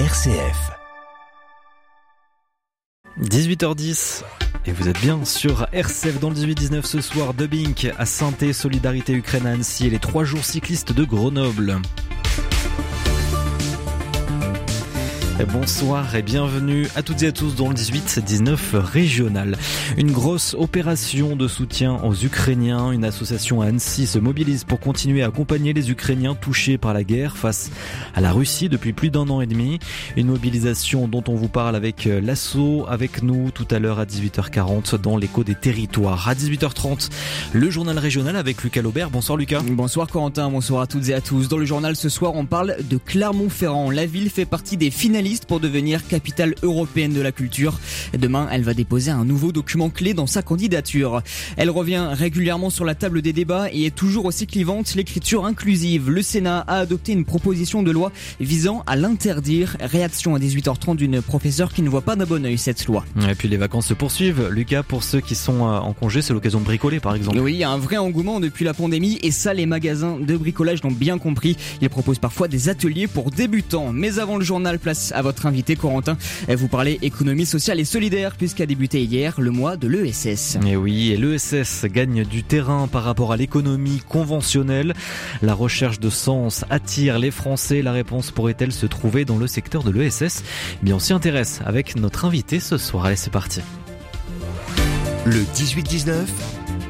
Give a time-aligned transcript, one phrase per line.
[0.00, 0.72] RCF.
[3.22, 4.24] 18h10.
[4.66, 8.52] Et vous êtes bien sur RCF dans le 18-19 ce soir de Bink à Santé,
[8.52, 11.80] Solidarité Ukraine à Annecy et les trois jours cyclistes de Grenoble.
[15.42, 19.56] Bonsoir et bienvenue à toutes et à tous dans le 18-19 régional.
[19.96, 22.92] Une grosse opération de soutien aux Ukrainiens.
[22.92, 27.02] Une association à Annecy se mobilise pour continuer à accompagner les Ukrainiens touchés par la
[27.02, 27.72] guerre face
[28.14, 29.80] à la Russie depuis plus d'un an et demi.
[30.16, 35.00] Une mobilisation dont on vous parle avec l'assaut, avec nous tout à l'heure à 18h40
[35.00, 36.28] dans l'écho des territoires.
[36.28, 37.10] À 18h30,
[37.52, 39.10] le journal régional avec Lucas Laubert.
[39.10, 39.62] Bonsoir Lucas.
[39.68, 41.48] Bonsoir Corentin, bonsoir à toutes et à tous.
[41.48, 43.90] Dans le journal ce soir, on parle de Clermont-Ferrand.
[43.90, 47.80] La ville fait partie des finalistes pour devenir capitale européenne de la culture.
[48.16, 51.22] Demain, elle va déposer un nouveau document clé dans sa candidature.
[51.56, 56.10] Elle revient régulièrement sur la table des débats et est toujours aussi clivante l'écriture inclusive.
[56.10, 59.76] Le Sénat a adopté une proposition de loi visant à l'interdire.
[59.80, 63.04] Réaction à 18h30 d'une professeure qui ne voit pas d'un bon oeil cette loi.
[63.28, 64.48] Et puis les vacances se poursuivent.
[64.48, 67.38] Lucas, pour ceux qui sont euh, en congé, c'est l'occasion de bricoler par exemple.
[67.40, 70.36] Oui, il y a un vrai engouement depuis la pandémie et ça, les magasins de
[70.36, 71.56] bricolage l'ont bien compris.
[71.80, 73.92] Ils proposent parfois des ateliers pour débutants.
[73.92, 76.16] Mais avant le journal, place à votre invité Corentin.
[76.48, 80.58] Vous parlez économie sociale et solidaire puisqu'a débuté hier le mois de l'ESS.
[80.66, 84.94] Et oui, et l'ESS gagne du terrain par rapport à l'économie conventionnelle.
[85.42, 87.82] La recherche de sens attire les Français.
[87.82, 90.42] La réponse pourrait-elle se trouver dans le secteur de l'ESS
[90.82, 93.06] Eh bien, on s'y intéresse avec notre invité ce soir.
[93.06, 93.60] Allez, c'est parti.
[95.24, 96.26] Le 18-19,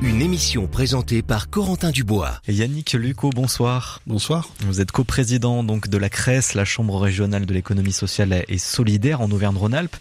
[0.05, 2.39] une émission présentée par Corentin Dubois.
[2.47, 4.03] Et Yannick Lucot, bonsoir.
[4.07, 4.51] Bonsoir.
[4.61, 9.23] Vous êtes coprésident donc de la CRES, la Chambre régionale de l'économie sociale et solidaire
[9.23, 9.97] en Auvergne-Rhône-Alpes.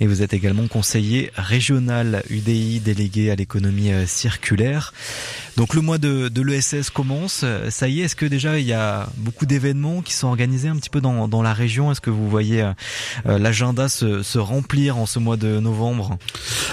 [0.00, 4.92] Et vous êtes également conseiller régional UDI délégué à l'économie euh, circulaire.
[5.56, 7.44] Donc le mois de, de l'ESS commence.
[7.70, 10.76] Ça y est, est-ce que déjà il y a beaucoup d'événements qui sont organisés un
[10.76, 11.90] petit peu dans, dans la région?
[11.90, 16.18] Est-ce que vous voyez euh, l'agenda se, se remplir en ce mois de novembre?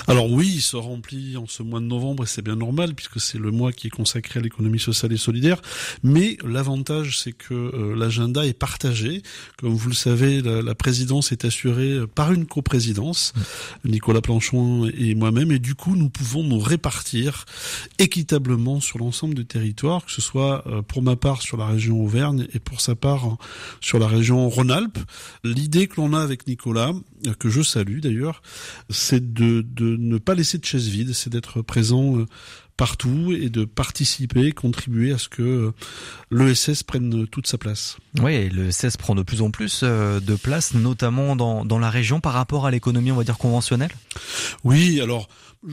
[0.08, 3.22] Alors oui, il se remplit en ce mois de novembre et c'est bien normal puisque
[3.22, 5.62] c'est le mois qui est consacré à l'économie sociale et solidaire.
[6.04, 9.24] Mais l'avantage, c'est que euh, l'agenda est partagé.
[9.58, 13.90] Comme vous le savez, la, la présidence est assurée par une coprésidence, mmh.
[13.90, 17.46] Nicolas Planchon et moi-même, et du coup, nous pouvons nous répartir
[17.98, 22.02] équitablement sur l'ensemble du territoire, que ce soit euh, pour ma part sur la région
[22.02, 23.38] Auvergne et pour sa part
[23.82, 25.00] sur la région Rhône-Alpes.
[25.44, 26.94] L'idée que l'on a avec Nicolas,
[27.28, 28.42] euh, que je salue d'ailleurs,
[28.90, 32.26] c'est de, de ne pas laisser de chaise vide, c'est d'être présent
[32.76, 35.72] partout et de participer, contribuer à ce que
[36.32, 37.98] l'ESS prenne toute sa place.
[38.20, 42.34] Oui, l'ESS prend de plus en plus de place, notamment dans, dans la région par
[42.34, 43.92] rapport à l'économie, on va dire, conventionnelle?
[44.64, 45.30] Oui, alors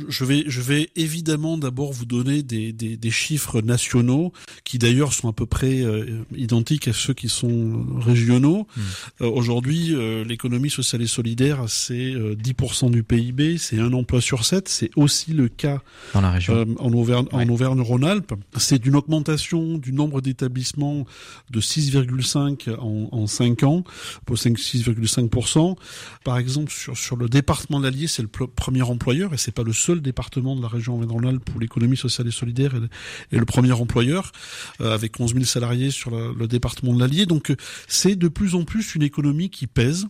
[0.08, 4.32] je vais, je vais évidemment d'abord vous donner des, des, des, chiffres nationaux
[4.64, 8.66] qui d'ailleurs sont à peu près euh, identiques à ceux qui sont régionaux.
[8.76, 8.80] Mmh.
[9.22, 14.44] Euh, Aujourd'hui, euh, l'économie sociale et solidaire, c'est 10% du PIB, c'est un emploi sur
[14.44, 14.68] sept.
[14.68, 15.82] C'est aussi le cas
[16.14, 16.66] dans la région.
[16.78, 17.44] en Auvergne, ouais.
[17.44, 18.34] en Auvergne-Rhône-Alpes.
[18.56, 21.04] C'est une augmentation du nombre d'établissements
[21.50, 23.84] de 6,5 en, en 5 ans,
[24.24, 25.76] pour 6,5%.
[26.24, 29.62] Par exemple, sur, sur le département de l'Allier, c'est le premier employeur et c'est pas
[29.62, 34.32] le seul département de la région Auvergne-Rhône-Alpes l'économie sociale et solidaire est, le premier employeur,
[34.80, 37.26] euh, avec 11 000 salariés sur le département de l'Allier.
[37.26, 37.54] Donc
[37.86, 40.06] c'est de plus en plus une économie qui pèse.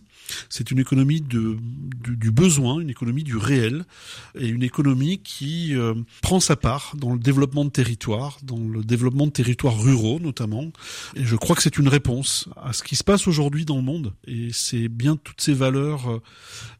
[0.49, 1.57] C'est une économie de,
[2.03, 3.85] du, besoin, une économie du réel,
[4.39, 8.83] et une économie qui euh, prend sa part dans le développement de territoires, dans le
[8.83, 10.71] développement de territoires ruraux notamment.
[11.15, 13.83] Et je crois que c'est une réponse à ce qui se passe aujourd'hui dans le
[13.83, 14.13] monde.
[14.27, 16.21] Et c'est bien toutes ces valeurs euh,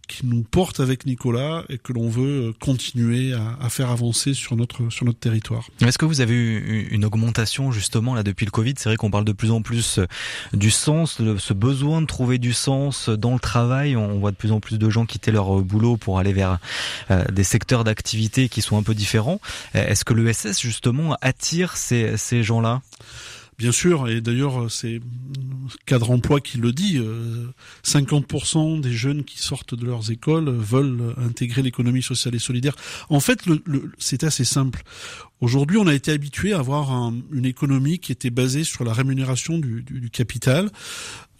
[0.07, 4.55] qui nous portent avec Nicolas et que l'on veut continuer à, à, faire avancer sur
[4.55, 5.69] notre sur notre territoire.
[5.79, 8.73] Est-ce que vous avez eu une augmentation justement là depuis le Covid?
[8.77, 9.99] C'est vrai qu'on parle de plus en plus
[10.53, 13.95] du sens, de ce besoin de trouver du sens dans le travail.
[13.95, 16.59] On voit de plus en plus de gens quitter leur boulot pour aller vers
[17.09, 19.39] euh, des secteurs d'activité qui sont un peu différents.
[19.73, 22.81] Est-ce que l'ESS justement attire ces, ces gens-là?
[23.61, 24.99] Bien sûr, et d'ailleurs c'est
[25.85, 27.45] cadre emploi qui le dit, euh,
[27.85, 32.75] 50% des jeunes qui sortent de leurs écoles veulent intégrer l'économie sociale et solidaire.
[33.09, 33.43] En fait,
[33.99, 34.81] c'est assez simple.
[35.41, 38.93] Aujourd'hui, on a été habitué à avoir un, une économie qui était basée sur la
[38.93, 40.71] rémunération du capital.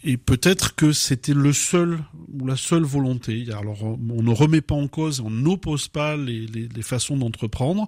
[0.04, 2.00] Et peut-être que c'était le seul
[2.32, 3.46] ou la seule volonté.
[3.56, 7.86] Alors, on ne remet pas en cause, on n'oppose pas les, les, les façons d'entreprendre.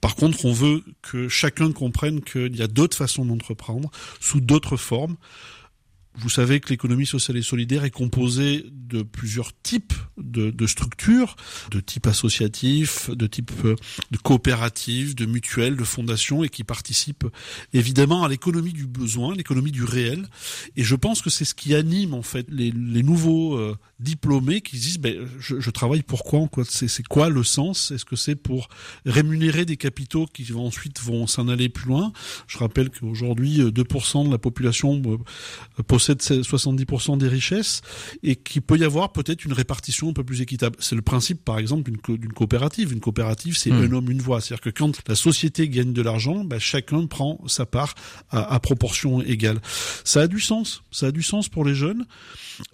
[0.00, 4.76] Par contre, on veut que chacun comprenne qu'il y a d'autres façons d'entreprendre, sous d'autres
[4.76, 5.16] formes
[6.16, 11.36] Vous savez que l'économie sociale et solidaire est composée de plusieurs types de, structures,
[11.70, 13.76] de type associatif, de type euh,
[14.10, 17.26] de coopérative, de mutuelle, de fondation, et qui participent
[17.72, 20.26] évidemment à l'économie du besoin, l'économie du réel.
[20.76, 24.60] Et je pense que c'est ce qui anime en fait les, les nouveaux euh, diplômés
[24.60, 27.90] qui disent ben, je, je travaille pourquoi quoi c'est quoi le sens?
[27.90, 28.68] Est-ce que c'est pour
[29.04, 32.12] rémunérer des capitaux qui vont ensuite vont s'en aller plus loin?
[32.46, 35.02] Je rappelle qu'aujourd'hui 2% de la population
[35.86, 37.82] possède 70% des richesses
[38.22, 40.76] et qu'il peut y avoir peut-être une répartition un peu plus équitable.
[40.78, 42.92] C'est le principe, par exemple, d'une coopérative.
[42.92, 43.84] Une coopérative, c'est hmm.
[43.84, 44.40] un homme, une voix.
[44.40, 47.94] C'est-à-dire que quand la société gagne de l'argent, bah, chacun prend sa part
[48.30, 49.60] à, à, proportion égale.
[50.04, 50.82] Ça a du sens.
[50.90, 52.06] Ça a du sens pour les jeunes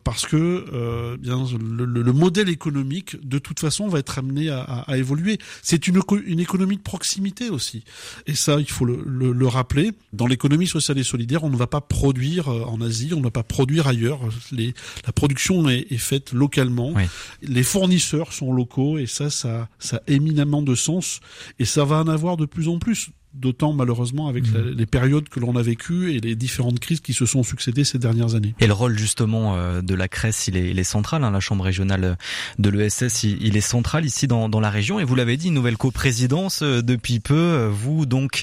[0.04, 0.36] parce que
[0.72, 5.38] euh, bien le, le, modèle économique, de toute façon, va être amené à, à évoluer.
[5.62, 7.84] C'est une, une économie de proximité aussi.
[8.26, 9.02] Et ça, il faut le,
[9.32, 9.92] le rappeler.
[10.12, 13.24] Dans l'économie sociale et solidaire, on ne va pas produire euh, en Asie, on ne
[13.24, 14.20] va pas produire ailleurs.
[14.52, 14.74] Les,
[15.06, 16.94] la production est, est faite localement.
[17.42, 21.20] Les fournisseurs sont locaux et ça, ça, ça a éminemment de sens.
[21.58, 24.70] Et ça va en avoir de plus en plus d'autant malheureusement avec mmh.
[24.76, 27.98] les périodes que l'on a vécues et les différentes crises qui se sont succédées ces
[27.98, 28.54] dernières années.
[28.60, 31.40] Et le rôle justement euh, de la CRES, il est, il est central, hein, la
[31.40, 32.16] Chambre régionale
[32.58, 34.98] de l'ESS, il, est central ici dans, dans la région.
[35.00, 38.42] Et vous l'avez dit, une nouvelle coprésidence euh, depuis peu, euh, vous donc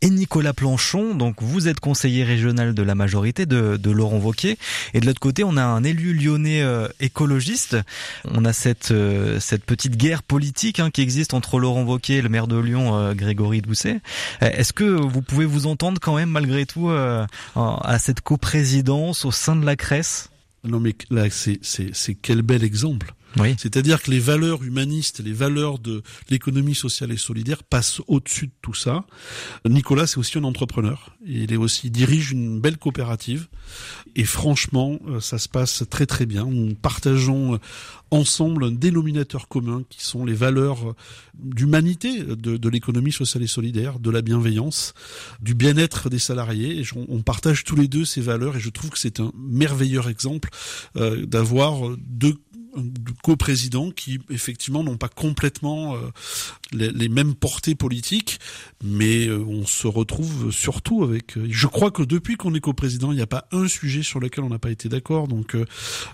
[0.00, 4.58] et Nicolas Planchon, donc vous êtes conseiller régional de la majorité de, de Laurent Wauquiez.
[4.94, 6.62] Et de l'autre côté, on a un élu lyonnais
[7.00, 7.76] écologiste.
[8.28, 8.92] On a cette,
[9.38, 13.12] cette petite guerre politique hein, qui existe entre Laurent Wauquiez et le maire de Lyon,
[13.14, 14.00] Grégory Doucet.
[14.42, 19.24] Euh, est-ce que vous pouvez vous entendre quand même malgré tout euh, à cette coprésidence
[19.24, 20.30] au sein de la CRES
[20.64, 23.14] Non mais là c'est c'est quel bel exemple.
[23.38, 23.54] Oui.
[23.58, 28.52] C'est-à-dire que les valeurs humanistes, les valeurs de l'économie sociale et solidaire passent au-dessus de
[28.62, 29.04] tout ça.
[29.68, 31.16] Nicolas, c'est aussi un entrepreneur.
[31.24, 33.48] Il est aussi il dirige une belle coopérative.
[34.14, 36.44] Et franchement, euh, ça se passe très très bien.
[36.44, 37.58] Nous partageons
[38.10, 40.94] ensemble un dénominateur commun qui sont les valeurs
[41.34, 44.92] d'humanité de, de l'économie sociale et solidaire, de la bienveillance,
[45.40, 46.80] du bien-être des salariés.
[46.80, 50.02] Et on, partage tous les deux ces valeurs et je trouve que c'est un merveilleux
[50.08, 50.50] exemple
[50.96, 52.36] euh, d'avoir deux
[53.22, 55.98] co-présidents qui effectivement n'ont pas complètement euh,
[56.72, 58.38] les, mêmes portées politiques,
[58.82, 61.36] mais euh, on se retrouve surtout avec.
[61.36, 64.20] Euh, je crois que depuis qu'on est co-président, il n'y a pas un sujet sur
[64.20, 65.28] lequel on n'a pas été d'accord.
[65.28, 65.64] Donc mmh.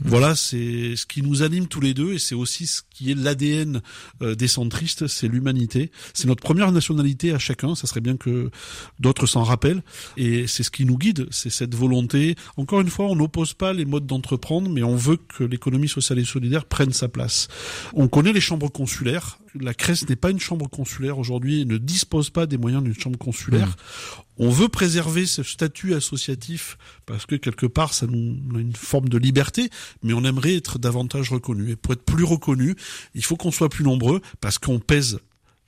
[0.04, 3.14] voilà, c'est ce qui nous anime tous les deux et c'est aussi ce qui est
[3.14, 3.80] l'ADN
[4.20, 5.90] des centristes, c'est l'humanité.
[6.14, 7.74] C'est notre première nationalité à chacun.
[7.74, 8.50] Ça serait bien que
[8.98, 9.82] d'autres s'en rappellent
[10.16, 12.34] et c'est ce qui nous guide, c'est cette volonté.
[12.56, 16.18] Encore une fois, on n'oppose pas les modes d'entreprendre, mais on veut que l'économie sociale
[16.18, 17.48] et solidaire prennent sa place.
[17.94, 19.38] On connaît les chambres consulaires.
[19.58, 22.98] La CRES n'est pas une chambre consulaire aujourd'hui et ne dispose pas des moyens d'une
[22.98, 23.68] chambre consulaire.
[23.68, 24.22] Mmh.
[24.40, 29.08] On veut préserver ce statut associatif parce que quelque part ça nous a une forme
[29.08, 29.68] de liberté,
[30.02, 31.72] mais on aimerait être davantage reconnu.
[31.72, 32.76] Et pour être plus reconnu,
[33.14, 35.18] il faut qu'on soit plus nombreux parce qu'on pèse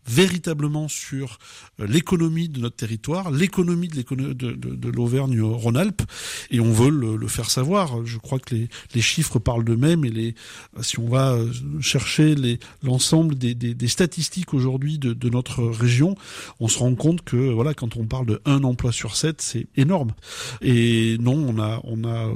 [0.06, 1.38] véritablement sur
[1.81, 4.02] euh, l'économie de notre territoire, l'économie de,
[4.32, 6.02] de, l'Auvergne-Rhône-Alpes,
[6.50, 8.05] et on veut le, faire savoir.
[8.05, 10.35] Je crois que les, chiffres parlent d'eux-mêmes, et les,
[10.81, 11.50] si on va euh,
[11.81, 12.35] chercher
[12.82, 16.14] l'ensemble des, statistiques aujourd'hui de, de, notre région,
[16.61, 19.67] on se rend compte que voilà, quand on parle de un emploi sur sept, c'est
[19.76, 20.12] énorme.
[20.61, 22.32] Et non, on a, on a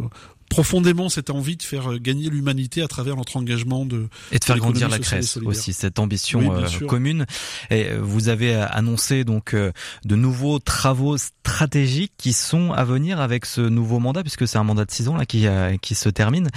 [0.54, 4.44] profondément cette envie de faire euh, gagner l'humanité à travers notre engagement de et de
[4.44, 7.26] faire grandir la Crèce aussi cette ambition euh, commune.
[7.70, 13.46] Et euh, vous avez annoncé donc de nouveaux travaux stratégiques qui sont à venir avec
[13.46, 15.46] ce nouveau mandat puisque c'est un mandat de six ans là qui
[15.82, 16.48] qui se termine.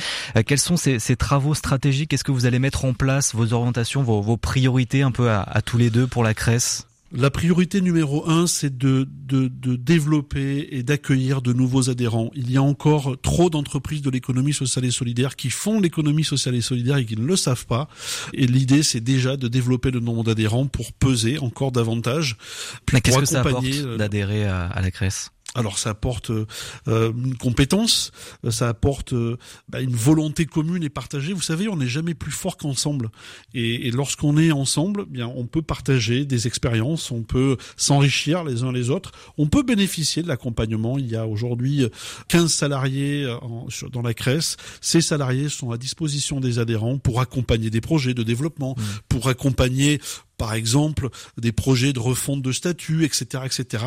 [0.45, 2.13] Quels sont ces, ces travaux stratégiques?
[2.13, 3.33] Est-ce que vous allez mettre en place?
[3.33, 6.87] Vos orientations, vos, vos priorités un peu à, à tous les deux pour la Crèce?
[7.11, 12.31] La priorité numéro un, c'est de, de, de, développer et d'accueillir de nouveaux adhérents.
[12.35, 16.55] Il y a encore trop d'entreprises de l'économie sociale et solidaire qui font l'économie sociale
[16.55, 17.87] et solidaire et qui ne le savent pas.
[18.33, 22.37] Et l'idée, c'est déjà de développer le nombre d'adhérents pour peser encore davantage.
[22.85, 25.31] Qu'est-ce que ça apporte euh, d'adhérer à, à la CRES?
[25.55, 26.45] Alors ça apporte euh,
[27.13, 28.11] une compétence,
[28.49, 29.37] ça apporte euh,
[29.69, 31.33] bah, une volonté commune et partagée.
[31.33, 33.09] Vous savez, on n'est jamais plus fort qu'ensemble.
[33.53, 38.43] Et, et lorsqu'on est ensemble, eh bien on peut partager des expériences, on peut s'enrichir
[38.43, 40.97] les uns les autres, on peut bénéficier de l'accompagnement.
[40.97, 41.87] Il y a aujourd'hui
[42.27, 43.37] 15 salariés euh,
[43.91, 44.57] dans la CRES.
[44.81, 48.83] Ces salariés sont à disposition des adhérents pour accompagner des projets de développement, mmh.
[49.09, 49.99] pour accompagner
[50.37, 53.83] par exemple des projets de refonte de statut, etc., etc.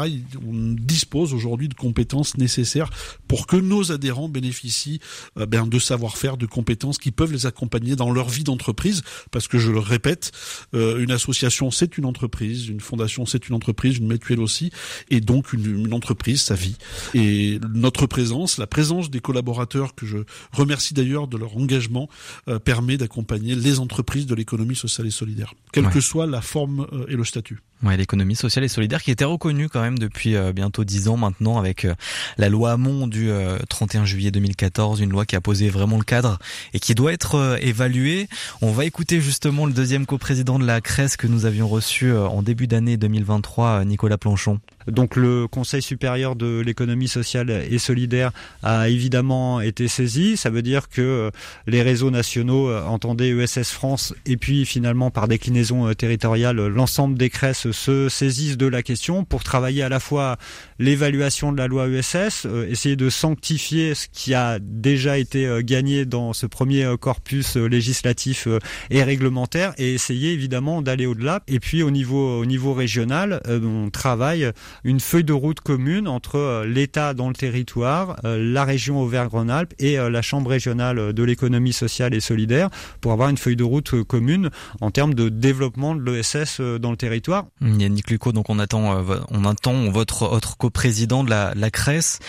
[0.46, 2.90] On dispose aujourd'hui de compétences nécessaires
[3.28, 5.00] pour que nos adhérents bénéficient
[5.38, 9.02] euh, ben, de savoir-faire, de compétences qui peuvent les accompagner dans leur vie d'entreprise.
[9.30, 10.32] Parce que je le répète,
[10.74, 14.70] euh, une association c'est une entreprise, une fondation c'est une entreprise, une mutuelle aussi,
[15.10, 16.76] et donc une, une entreprise, sa vie.
[17.14, 20.18] Et notre présence, la présence des collaborateurs que je
[20.52, 22.08] remercie d'ailleurs de leur engagement,
[22.48, 26.86] euh, permet d'accompagner les entreprises de l'économie sociale et solidaire, quelle que soit la forme
[26.92, 27.58] euh, et le statut.
[27.82, 31.16] Ouais, l'économie sociale et solidaire qui était reconnue quand même depuis euh, bientôt dix ans
[31.16, 31.94] maintenant avec euh,
[32.36, 33.30] la loi Hamon du
[33.68, 36.38] 31 juillet 2014, une loi qui a posé vraiment le cadre
[36.74, 38.28] et qui doit être évaluée.
[38.60, 42.42] On va écouter justement le deuxième coprésident de la CRES que nous avions reçu en
[42.42, 44.60] début d'année 2023, Nicolas Planchon.
[44.86, 48.32] Donc le Conseil supérieur de l'économie sociale et solidaire
[48.62, 50.36] a évidemment été saisi.
[50.36, 51.30] Ça veut dire que
[51.66, 57.70] les réseaux nationaux entendaient ESS France et puis finalement par déclinaison territoriale l'ensemble des CRES
[57.72, 60.36] se saisissent de la question pour travailler à la fois
[60.80, 65.60] l'évaluation de la loi ESS, euh, essayer de sanctifier ce qui a déjà été euh,
[65.62, 68.48] gagné dans ce premier euh, corpus législatif
[68.88, 71.42] et réglementaire et essayer évidemment d'aller au-delà.
[71.48, 74.50] Et puis au niveau au niveau régional, on travaille
[74.84, 80.22] une feuille de route commune entre l'État dans le territoire, la région Auvergne-Rhône-Alpes et la
[80.22, 82.70] Chambre régionale de l'économie sociale et solidaire
[83.02, 84.48] pour avoir une feuille de route commune
[84.80, 87.46] en termes de développement de l'ESS dans le territoire.
[87.60, 92.20] Yannick Lucot, donc on attend, on attend votre autre coprésident de la, la CRES.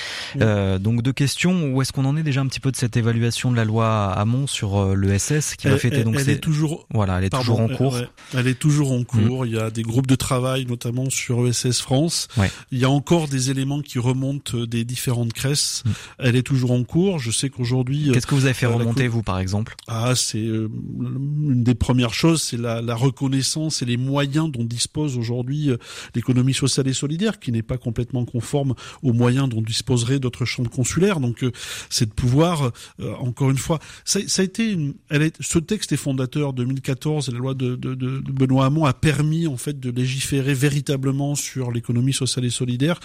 [0.41, 1.71] Euh, donc deux questions.
[1.71, 4.11] Où est-ce qu'on en est déjà un petit peu de cette évaluation de la loi
[4.13, 7.59] Hamon sur euh, l'ESS qui va fêter donc elle est toujours voilà, elle est toujours
[7.59, 7.99] en cours.
[8.33, 9.45] elle est toujours en cours.
[9.45, 12.29] Il y a des groupes de travail notamment sur ESS France.
[12.71, 15.83] Il y a encore des éléments qui remontent des différentes CRES.
[15.85, 15.89] Mm.
[16.19, 17.19] Elle est toujours en cours.
[17.19, 18.09] Je sais qu'aujourd'hui.
[18.11, 19.75] Qu'est-ce que vous avez fait remonter vous par exemple?
[19.87, 25.17] Ah, c'est une des premières choses, c'est la, la reconnaissance et les moyens dont dispose
[25.17, 25.69] aujourd'hui
[26.15, 30.69] l'économie sociale et solidaire, qui n'est pas complètement conforme aux moyens dont disposeraient d'autres chambres
[30.69, 31.19] consulaires.
[31.19, 31.51] Donc, euh,
[31.89, 35.59] c'est de pouvoir, euh, encore une fois, ça, ça, a été, une, elle est, ce
[35.59, 39.57] texte est fondateur 2014 et la loi de, de, de, Benoît Hamon a permis en
[39.57, 42.99] fait de légiférer véritablement sur l'économie sociale et solidaire.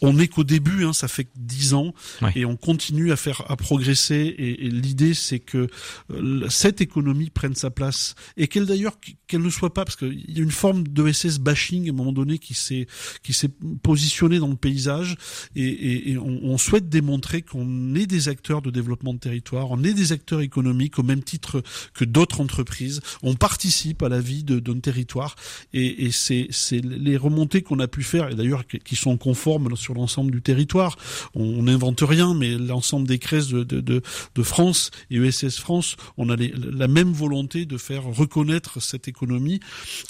[0.00, 1.94] On n'est qu'au début, hein, ça fait dix ans
[2.34, 4.34] et on continue à faire à progresser.
[4.38, 5.68] Et, et l'idée, c'est que
[6.12, 8.94] euh, cette économie prenne sa place et qu'elle d'ailleurs
[9.26, 11.94] qu'elle ne soit pas parce qu'il y a une forme de SS bashing à un
[11.94, 12.86] moment donné qui s'est
[13.22, 13.50] qui s'est
[13.82, 15.16] positionné dans le paysage
[15.56, 20.12] et, on, souhaite démontrer qu'on est des acteurs de développement de territoire, on est des
[20.12, 21.62] acteurs économiques au même titre
[21.94, 25.36] que d'autres entreprises, on participe à la vie de, d'un territoire
[25.72, 26.48] et, et c'est,
[26.82, 30.96] les remontées qu'on a pu faire et d'ailleurs qui sont conformes sur l'ensemble du territoire.
[31.34, 34.02] On n'invente rien, mais l'ensemble des crèches de, de, de,
[34.34, 39.60] de France et ESS France, on a la même volonté de faire reconnaître cette économie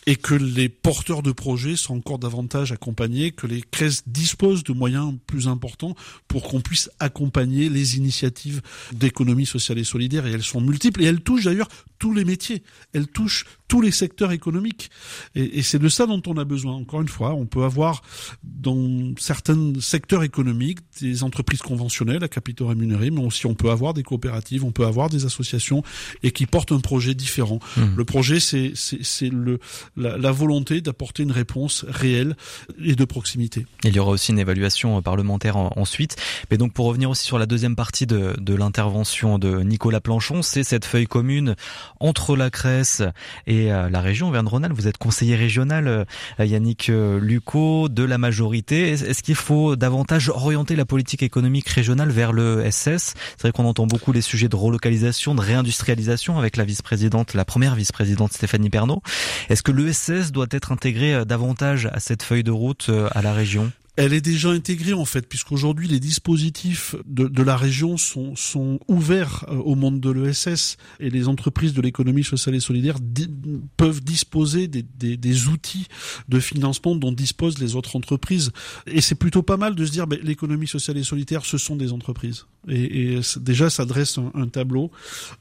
[0.07, 4.73] et que les porteurs de projets sont encore davantage accompagnés, que les CRES disposent de
[4.73, 5.95] moyens plus importants
[6.29, 8.63] pour qu'on puisse accompagner les initiatives
[8.93, 10.27] d'économie sociale et solidaire.
[10.27, 11.69] Et elles sont multiples et elles touchent d'ailleurs
[12.05, 12.63] tous les métiers.
[12.93, 14.91] Elles touchent tous les secteurs économiques.
[15.35, 16.75] Et, et c'est de ça dont on a besoin.
[16.75, 18.03] Encore une fois, on peut avoir
[18.43, 23.95] dans certains secteurs économiques des entreprises conventionnelles à capitaux rémunérés, mais aussi on peut avoir
[23.95, 25.83] des coopératives, on peut avoir des associations
[26.23, 27.59] et qui portent un projet différent.
[27.79, 27.97] Mmh.
[27.97, 29.59] Le projet, c'est c'est le
[29.97, 32.37] la, la volonté d'apporter une réponse réelle
[32.85, 33.65] et de proximité.
[33.83, 36.17] Il y aura aussi une évaluation parlementaire en, ensuite.
[36.51, 40.43] Mais donc pour revenir aussi sur la deuxième partie de, de l'intervention de Nicolas Planchon,
[40.43, 41.57] c'est cette feuille commune
[42.01, 43.03] entre la CRES
[43.47, 44.75] et euh, la région Auvergne-Rhône-Alpes.
[44.75, 46.05] Vous êtes conseiller régional, euh,
[46.39, 48.91] Yannick euh, Lucot, de la majorité.
[48.91, 53.65] Est-ce qu'il faut davantage orienter la politique économique régionale vers le SS C'est vrai qu'on
[53.65, 58.71] entend beaucoup les sujets de relocalisation, de réindustrialisation avec la vice-présidente, la première vice-présidente Stéphanie
[58.71, 59.03] Pernaud.
[59.49, 63.71] Est-ce que l'ESS doit être intégré davantage à cette feuille de route à la région?
[63.97, 68.81] Elle est déjà intégrée en fait, puisqu'aujourd'hui les dispositifs de, de, la région sont, sont
[68.89, 73.29] ouverts euh, au monde de l'ESS et les entreprises de l'économie sociale et solidaire di
[73.77, 75.87] peuvent disposer des, des, des, outils
[76.29, 78.51] de financement dont disposent les autres entreprises.
[78.87, 81.77] Et c'est plutôt pas mal de se dire, ben, l'économie sociale et solidaire, ce sont
[81.77, 82.47] des entreprises.
[82.69, 84.91] Et, et déjà, ça dresse un, un tableau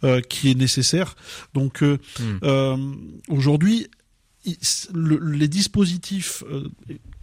[0.03, 1.15] euh, qui est nécessaire.
[1.53, 2.23] Donc euh, mmh.
[2.43, 2.77] euh,
[3.29, 3.87] aujourd'hui,
[4.93, 6.67] les dispositifs euh,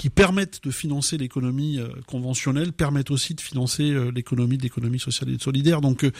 [0.00, 4.98] qui permettent de financer l'économie euh, conventionnelle permettent aussi de financer euh, l'économie de l'économie
[4.98, 5.82] sociale et solidaire.
[5.82, 6.10] Donc,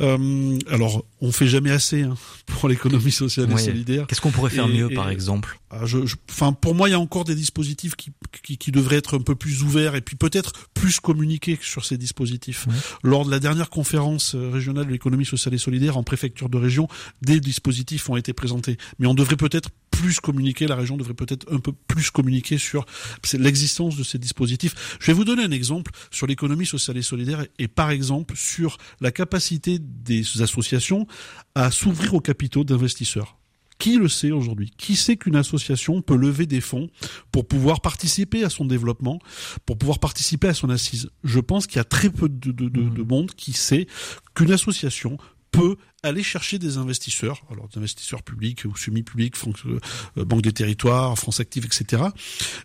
[0.00, 2.14] euh, alors, on fait jamais assez hein,
[2.46, 3.54] pour l'économie sociale oui.
[3.60, 4.06] et solidaire.
[4.06, 5.58] Qu'est-ce qu'on pourrait faire et, mieux, et, par exemple?
[5.70, 8.12] ah, je, je, Enfin, pour moi, il y a encore des dispositifs qui,
[8.44, 11.98] qui, qui, devraient être un peu plus ouverts et puis peut-être plus communiquer sur ces
[11.98, 12.66] dispositifs.
[12.68, 12.74] Oui.
[13.02, 16.86] Lors de la dernière conférence régionale de l'économie sociale et solidaire en préfecture de région,
[17.22, 21.46] des dispositifs ont été présentés, mais on devrait peut-être plus communiquer, la région devrait peut-être
[21.52, 22.84] un peu plus communiquer sur
[23.32, 24.98] l'existence de ces dispositifs.
[25.00, 28.76] Je vais vous donner un exemple sur l'économie sociale et solidaire et par exemple sur
[29.00, 31.06] la capacité des associations
[31.54, 33.38] à s'ouvrir aux capitaux d'investisseurs.
[33.78, 34.72] Qui le sait aujourd'hui?
[34.76, 36.88] Qui sait qu'une association peut lever des fonds
[37.32, 39.18] pour pouvoir participer à son développement,
[39.66, 41.10] pour pouvoir participer à son assise?
[41.24, 43.08] Je pense qu'il y a très peu de, de, de, de mmh.
[43.08, 43.86] monde qui sait
[44.34, 45.18] qu'une association
[45.54, 51.16] peut aller chercher des investisseurs, alors des investisseurs publics ou semi-publics, euh, Banque des Territoires,
[51.16, 52.02] France Active, etc.,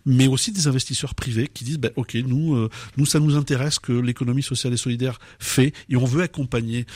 [0.04, 3.78] mais aussi des investisseurs privés qui disent, ben, ok, nous, euh, nous, ça nous intéresse
[3.78, 6.86] que l'économie sociale et solidaire fait, et on veut accompagner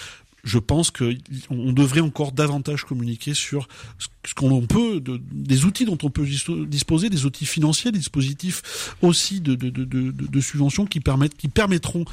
[0.45, 3.67] je pense qu'on devrait encore davantage communiquer sur
[3.99, 6.27] ce qu'on peut, de, des outils dont on peut
[6.67, 11.49] disposer, des outils financiers, des dispositifs aussi de, de, de, de subventions qui permettent, qui
[11.49, 12.05] permettront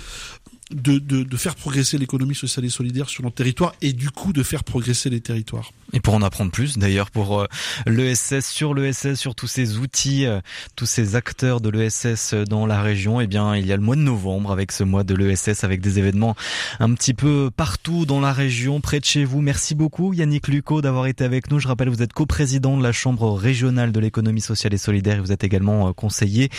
[0.73, 4.33] de, de, de, faire progresser l'économie sociale et solidaire sur notre territoire et du coup
[4.33, 5.71] de faire progresser les territoires.
[5.93, 7.47] Et pour en apprendre plus d'ailleurs pour euh,
[7.85, 10.39] l'ESS, sur l'ESS, sur tous ces outils, euh,
[10.75, 13.95] tous ces acteurs de l'ESS dans la région, eh bien il y a le mois
[13.95, 16.35] de novembre avec ce mois de l'ESS avec des événements
[16.79, 19.41] un petit peu partout dans la région, près de chez vous.
[19.41, 21.59] Merci beaucoup Yannick Lucot d'avoir été avec nous.
[21.59, 25.21] Je rappelle, vous êtes coprésident de la Chambre régionale de l'économie sociale et solidaire et
[25.21, 26.49] vous êtes également euh, conseiller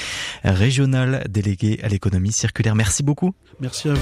[0.45, 2.75] régional délégué à l'économie circulaire.
[2.75, 3.35] Merci beaucoup.
[3.61, 4.01] Merci à vous.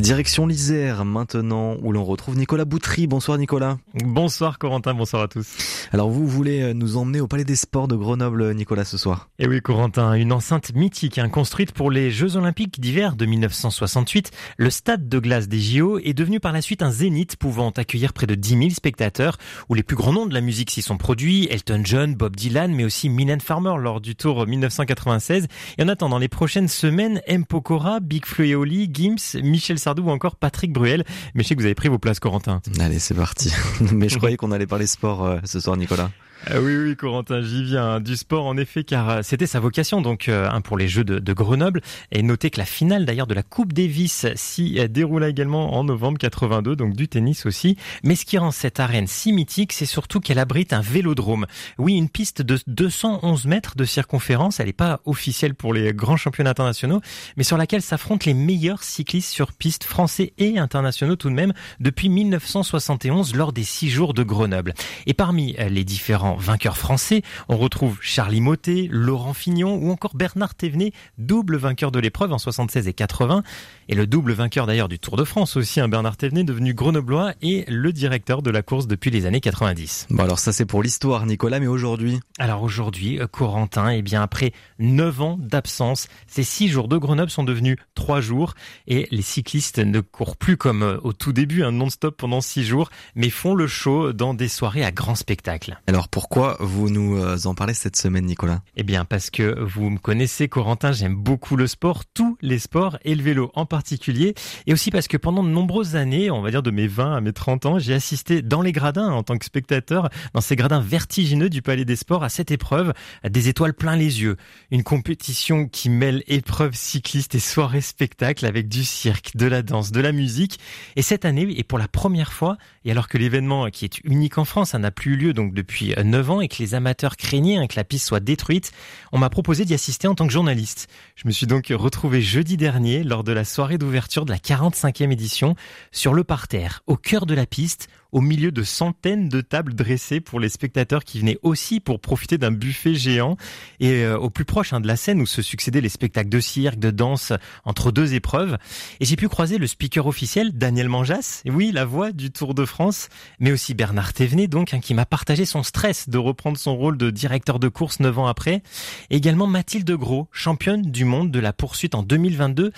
[0.00, 3.06] Direction l'Isère maintenant où l'on retrouve Nicolas Boutry.
[3.06, 3.76] Bonsoir Nicolas.
[3.94, 5.46] Bonsoir Corentin, bonsoir à tous.
[5.92, 9.28] Alors vous voulez euh, nous emmener au Palais des Sports de Grenoble Nicolas ce soir?
[9.38, 14.30] Eh oui Corentin, une enceinte mythique hein, construite pour les Jeux Olympiques d'hiver de 1968.
[14.56, 18.14] Le stade de glace des JO est devenu par la suite un zénith pouvant accueillir
[18.14, 19.36] près de 10 000 spectateurs
[19.68, 22.72] où les plus grands noms de la musique s'y sont produits, Elton John, Bob Dylan
[22.74, 25.48] mais aussi Mylène Farmer lors du Tour 1996.
[25.76, 27.44] Et en attendant les prochaines semaines, M.
[27.44, 31.04] Pokora, Big Flo et Oli, Gims, Michel Sardou ou encore Patrick Bruel.
[31.34, 32.60] Mais je sais que vous avez pris vos places, Corentin.
[32.78, 33.52] Allez, c'est parti.
[33.92, 36.10] Mais je croyais qu'on allait parler sport euh, ce soir, Nicolas.
[36.50, 37.84] Ah oui, oui, Corentin, j'y viens.
[37.84, 38.00] Hein.
[38.00, 41.32] Du sport, en effet, car euh, c'était sa vocation, donc, euh, pour les Jeux de,
[41.32, 41.80] Grenoble.
[42.10, 46.18] Et notez que la finale, d'ailleurs, de la Coupe Davis s'y déroula également en novembre
[46.18, 47.76] 82, donc du tennis aussi.
[48.02, 51.46] Mais ce qui rend cette arène si mythique, c'est surtout qu'elle abrite un vélodrome.
[51.78, 54.58] Oui, une piste de 211 mètres de circonférence.
[54.58, 57.00] Elle n'est pas officielle pour les grands championnats internationaux,
[57.36, 61.52] mais sur laquelle s'affrontent les meilleurs cyclistes sur piste français et internationaux tout de même
[61.78, 64.74] depuis 1971 lors des six jours de Grenoble.
[65.06, 70.54] Et parmi les différents vainqueurs français, on retrouve Charlie Motet, Laurent Fignon ou encore Bernard
[70.54, 73.42] Thévenet, double vainqueur de l'épreuve en 76 et 80,
[73.88, 77.32] et le double vainqueur d'ailleurs du Tour de France aussi, un Bernard Thévenet devenu grenoblois
[77.42, 80.08] et le directeur de la course depuis les années 90.
[80.10, 82.20] Bon alors ça c'est pour l'histoire Nicolas, mais aujourd'hui?
[82.38, 86.96] Alors aujourd'hui, euh, Corentin, et eh bien après 9 ans d'absence, ces 6 jours de
[86.96, 88.54] Grenoble sont devenus 3 jours
[88.86, 92.64] et les cyclistes ne courent plus comme euh, au tout début, un non-stop pendant 6
[92.64, 95.80] jours, mais font le show dans des soirées à grand spectacle.
[95.86, 99.58] Alors pour pourquoi vous nous euh, en parlez cette semaine, Nicolas Eh bien, parce que
[99.58, 103.66] vous me connaissez, Corentin, j'aime beaucoup le sport, tous les sports et le vélo en
[103.66, 104.34] particulier.
[104.68, 107.20] Et aussi parce que pendant de nombreuses années, on va dire de mes 20 à
[107.20, 110.80] mes 30 ans, j'ai assisté dans les gradins en tant que spectateur, dans ces gradins
[110.80, 112.92] vertigineux du Palais des Sports, à cette épreuve,
[113.28, 114.36] des étoiles plein les yeux.
[114.70, 119.90] Une compétition qui mêle épreuves cyclistes et soirées spectacles avec du cirque, de la danse,
[119.90, 120.60] de la musique.
[120.94, 124.38] Et cette année, et pour la première fois, et alors que l'événement qui est unique
[124.38, 127.56] en France, n'a plus eu lieu donc depuis 9 ans et que les amateurs craignaient
[127.56, 128.70] hein, que la piste soit détruite,
[129.12, 130.88] on m'a proposé d'y assister en tant que journaliste.
[131.16, 135.10] Je me suis donc retrouvé jeudi dernier lors de la soirée d'ouverture de la 45e
[135.10, 135.56] édition
[135.90, 140.20] sur le parterre, au cœur de la piste, au milieu de centaines de tables dressées
[140.20, 143.36] pour les spectateurs qui venaient aussi pour profiter d'un buffet géant
[143.80, 146.40] et euh, au plus proche hein, de la scène où se succédaient les spectacles de
[146.40, 147.32] cirque, de danse
[147.64, 148.58] entre deux épreuves.
[149.00, 152.64] Et j'ai pu croiser le speaker officiel Daniel Manjas, oui, la voix du Tour de
[152.64, 153.08] France,
[153.40, 156.98] mais aussi Bernard Thévenet donc hein, qui m'a partagé son stress de reprendre son rôle
[156.98, 158.62] de directeur de course neuf ans après.
[159.10, 162.72] Et également Mathilde Gros, championne du monde de la poursuite en 2022,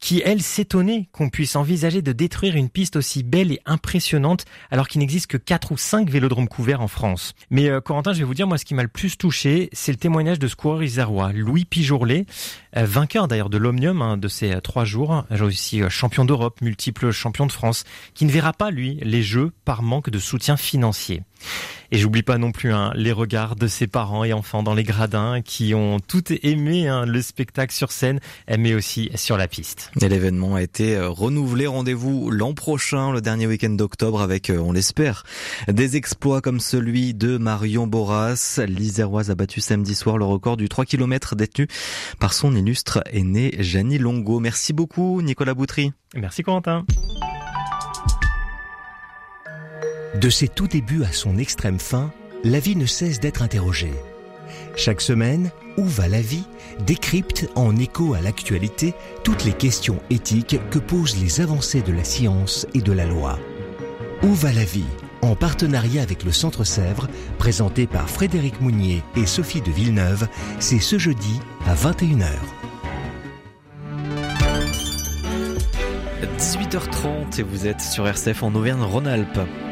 [0.00, 4.44] qui elle s'étonnait qu'on puisse envisager de détruire une piste aussi belle et impressionnante
[4.88, 7.34] qu'il n'existe que 4 ou 5 vélodromes couverts en France.
[7.50, 9.92] Mais euh, Corentin, je vais vous dire, moi, ce qui m'a le plus touché, c'est
[9.92, 12.26] le témoignage de ce coureur isérois, Louis Pijourlet,
[12.76, 17.10] euh, vainqueur d'ailleurs de l'Omnium hein, de ces euh, trois jours, aussi champion d'Europe, multiple
[17.10, 21.22] champion de France, qui ne verra pas, lui, les Jeux par manque de soutien financier.
[21.92, 24.84] Et j'oublie pas non plus hein, les regards de ses parents et enfants dans les
[24.84, 29.90] gradins qui ont tout aimé hein, le spectacle sur scène, mais aussi sur la piste.
[30.00, 31.66] Et l'événement a été euh, renouvelé.
[31.66, 35.24] Rendez-vous l'an prochain, le dernier week-end d'octobre, avec, euh, on l'espère,
[35.66, 38.60] des exploits comme celui de Marion Boras.
[38.68, 41.66] L'Iséroise a battu samedi soir le record du 3 km détenu
[42.20, 44.38] par son illustre aîné Janie Longo.
[44.38, 45.92] Merci beaucoup, Nicolas Boutry.
[46.14, 46.84] Merci, Corentin.
[50.14, 53.92] De ses tout débuts à son extrême fin, la vie ne cesse d'être interrogée.
[54.74, 56.44] Chaque semaine, Où va la vie
[56.84, 62.02] décrypte en écho à l'actualité toutes les questions éthiques que posent les avancées de la
[62.02, 63.38] science et de la loi.
[64.22, 64.84] Où va la vie
[65.22, 70.26] en partenariat avec le Centre Sèvres, présenté par Frédéric Mounier et Sophie de Villeneuve,
[70.58, 72.26] c'est ce jeudi à 21h.
[76.40, 79.69] 18h30 et vous êtes sur RCF en Auvergne-Rhône-Alpes.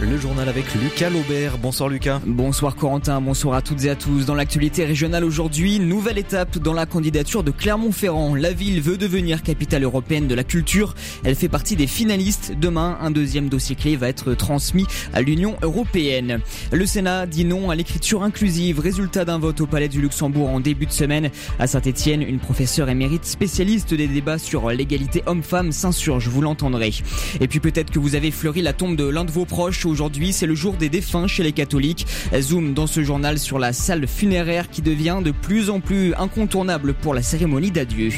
[0.00, 1.58] Le journal avec Lucas Laubert.
[1.58, 2.22] Bonsoir Lucas.
[2.24, 4.24] Bonsoir Corentin, bonsoir à toutes et à tous.
[4.24, 8.34] Dans l'actualité régionale aujourd'hui, nouvelle étape dans la candidature de Clermont-Ferrand.
[8.34, 10.94] La ville veut devenir capitale européenne de la culture.
[11.22, 12.54] Elle fait partie des finalistes.
[12.58, 16.40] Demain, un deuxième dossier clé va être transmis à l'Union européenne.
[16.72, 18.80] Le Sénat dit non à l'écriture inclusive.
[18.80, 21.28] Résultat d'un vote au Palais du Luxembourg en début de semaine.
[21.58, 26.94] À Saint-Etienne, une professeure émérite spécialiste des débats sur l'égalité homme-femme s'insurge, vous l'entendrez.
[27.40, 30.32] Et puis peut-être que vous avez fleuri la tombe de l'un de vos proches Aujourd'hui,
[30.32, 32.06] c'est le jour des défunts chez les catholiques.
[32.40, 36.94] Zoom dans ce journal sur la salle funéraire qui devient de plus en plus incontournable
[36.94, 38.10] pour la cérémonie d'adieu.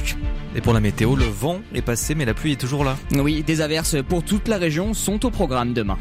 [0.54, 2.98] Et pour la météo, le vent est passé mais la pluie est toujours là.
[3.12, 5.96] Oui, des averses pour toute la région sont au programme demain.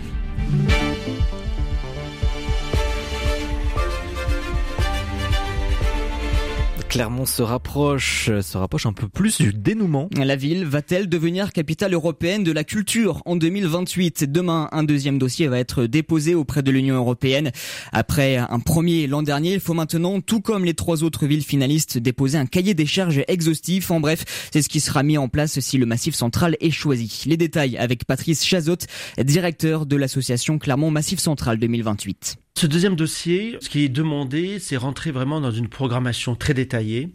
[6.91, 10.10] Clermont se rapproche, se rapproche un peu plus du dénouement.
[10.13, 15.47] La ville va-t-elle devenir capitale européenne de la culture en 2028 Demain, un deuxième dossier
[15.47, 17.51] va être déposé auprès de l'Union européenne.
[17.93, 21.97] Après un premier l'an dernier, il faut maintenant, tout comme les trois autres villes finalistes,
[21.97, 23.89] déposer un cahier des charges exhaustif.
[23.89, 27.23] En bref, c'est ce qui sera mis en place si le Massif Central est choisi.
[27.25, 28.75] Les détails avec Patrice Chazot,
[29.17, 32.36] directeur de l'association Clermont Massif Central 2028.
[32.53, 37.09] Ce deuxième dossier, ce qui est demandé, c'est rentrer vraiment dans une programmation très détaillée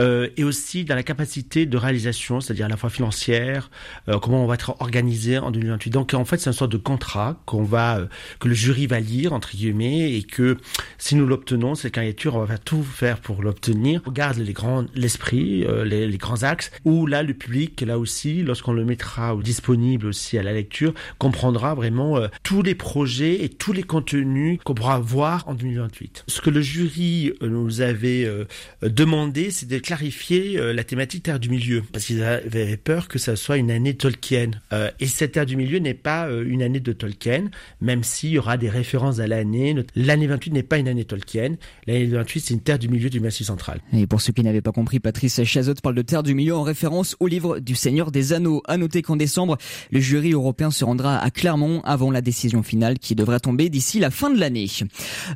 [0.00, 3.70] euh, et aussi dans la capacité de réalisation, c'est-à-dire à la fois financière,
[4.08, 5.90] euh, comment on va être organisé en 2028.
[5.90, 8.06] Donc en fait, c'est une sorte de contrat qu'on va euh,
[8.38, 10.58] que le jury va lire entre guillemets et que
[10.98, 14.02] si nous l'obtenons, cette candidature, on va tout faire pour l'obtenir.
[14.06, 16.70] On garde les grands l'esprit, euh, les, les, grands axes.
[16.84, 21.74] Où là, le public, là aussi, lorsqu'on le mettra disponible aussi à la lecture, comprendra
[21.74, 26.24] vraiment euh, tous les projets et tous les contenus pourra voir en 2028.
[26.26, 28.44] Ce que le jury euh, nous avait euh,
[28.82, 33.18] demandé, c'est de clarifier euh, la thématique Terre du Milieu, parce qu'ils avaient peur que
[33.18, 34.50] ça soit une année Tolkien.
[35.00, 38.56] et cette Terre du Milieu n'est pas une année de Tolkien, même s'il y aura
[38.56, 39.74] des références à l'année.
[39.94, 41.56] L'année 28 n'est pas une année Tolkien.
[41.86, 43.80] L'année 28, c'est une Terre du Milieu du Massif central.
[43.92, 46.62] Et pour ceux qui n'avaient pas compris, Patrice Chazot parle de Terre du Milieu en
[46.62, 48.62] référence au livre du Seigneur des Anneaux.
[48.66, 49.58] À noter qu'en décembre,
[49.90, 53.98] le jury européen se rendra à Clermont avant la décision finale qui devrait tomber d'ici
[53.98, 54.61] la fin de l'année.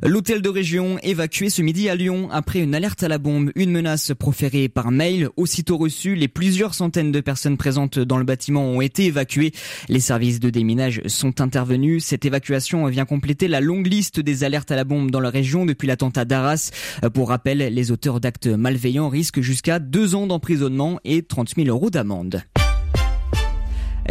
[0.03, 3.71] L'hôtel de région évacué ce midi à Lyon après une alerte à la bombe, une
[3.71, 5.29] menace proférée par mail.
[5.37, 9.51] Aussitôt reçue, les plusieurs centaines de personnes présentes dans le bâtiment ont été évacuées.
[9.89, 12.03] Les services de déminage sont intervenus.
[12.03, 15.65] Cette évacuation vient compléter la longue liste des alertes à la bombe dans la région
[15.65, 16.71] depuis l'attentat d'Arras.
[17.13, 21.89] Pour rappel, les auteurs d'actes malveillants risquent jusqu'à deux ans d'emprisonnement et 30 000 euros
[21.89, 22.43] d'amende.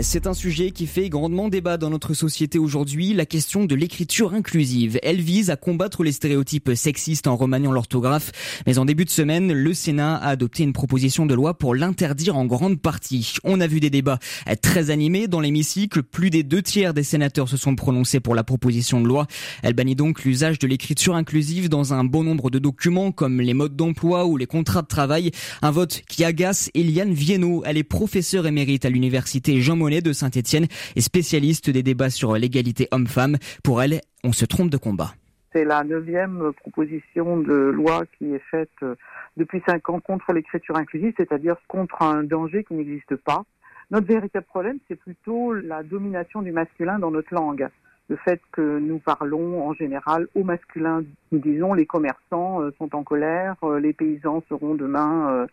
[0.02, 4.34] C'est un sujet qui fait grandement débat dans notre société aujourd'hui, la question de l'écriture
[4.34, 4.98] inclusive.
[5.02, 8.30] Elle vise à combattre les stéréotypes sexistes en remaniant l'orthographe,
[8.66, 12.36] mais en début de semaine, le Sénat a adopté une proposition de loi pour l'interdire
[12.36, 13.36] en grande partie.
[13.42, 14.18] On a vu des débats
[14.60, 18.44] très animés dans l'hémicycle, plus des deux tiers des sénateurs se sont prononcés pour la
[18.44, 19.26] proposition de loi.
[19.62, 23.54] Elle bannit donc l'usage de l'écriture inclusive dans un bon nombre de documents comme les
[23.54, 25.30] modes d'emploi ou les contrats de travail,
[25.62, 30.66] un vote qui agace Eliane Viennot, elle est professeure émérite à l'université Jean de Saint-Etienne
[30.96, 33.36] et spécialiste des débats sur l'égalité homme-femme.
[33.62, 35.12] Pour elle, on se trompe de combat.
[35.52, 38.96] C'est la neuvième proposition de loi qui est faite euh,
[39.36, 43.44] depuis cinq ans contre l'écriture inclusive, c'est-à-dire contre un danger qui n'existe pas.
[43.90, 47.68] Notre véritable problème, c'est plutôt la domination du masculin dans notre langue
[48.08, 51.02] le fait que nous parlons en général au masculin.
[51.32, 55.46] Nous disons les commerçants euh, sont en colère, euh, les paysans seront demain euh,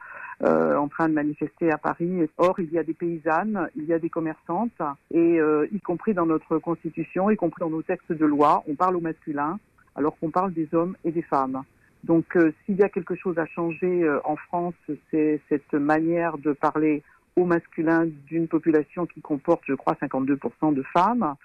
[0.44, 2.30] euh, en train de manifester à Paris.
[2.38, 5.40] Or, il y a des paysannes, il y a des commerçantes, et
[5.72, 9.00] y compris dans notre constitution, y compris dans nos textes de loi, on parle au
[9.00, 9.60] masculin,
[9.96, 11.62] alors qu'on parle des hommes et des femmes.
[12.04, 14.74] Donc, s'il y a quelque chose à changer en France,
[15.12, 17.04] c'est cette manière de parler
[17.38, 21.36] au masculin d'une population qui comporte, je crois, 52% de femmes.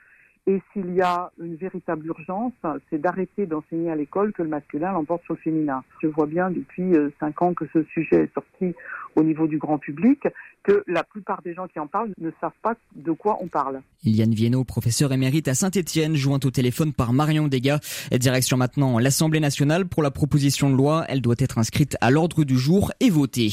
[0.49, 2.55] Et s'il y a une véritable urgence,
[2.89, 5.85] c'est d'arrêter d'enseigner à l'école que le masculin l'emporte sur le féminin.
[6.03, 8.75] Je vois bien depuis euh, cinq ans que ce sujet est sorti
[9.19, 10.21] au niveau du grand public,
[10.63, 13.81] que la plupart des gens qui en parlent ne savent pas de quoi on parle.
[14.05, 17.81] Iliane Viennot, professeur émérite à Saint-Etienne, jointe au téléphone par Marion Degas.
[18.13, 21.05] Direction maintenant l'Assemblée nationale pour la proposition de loi.
[21.09, 23.51] Elle doit être inscrite à l'ordre du jour et votée.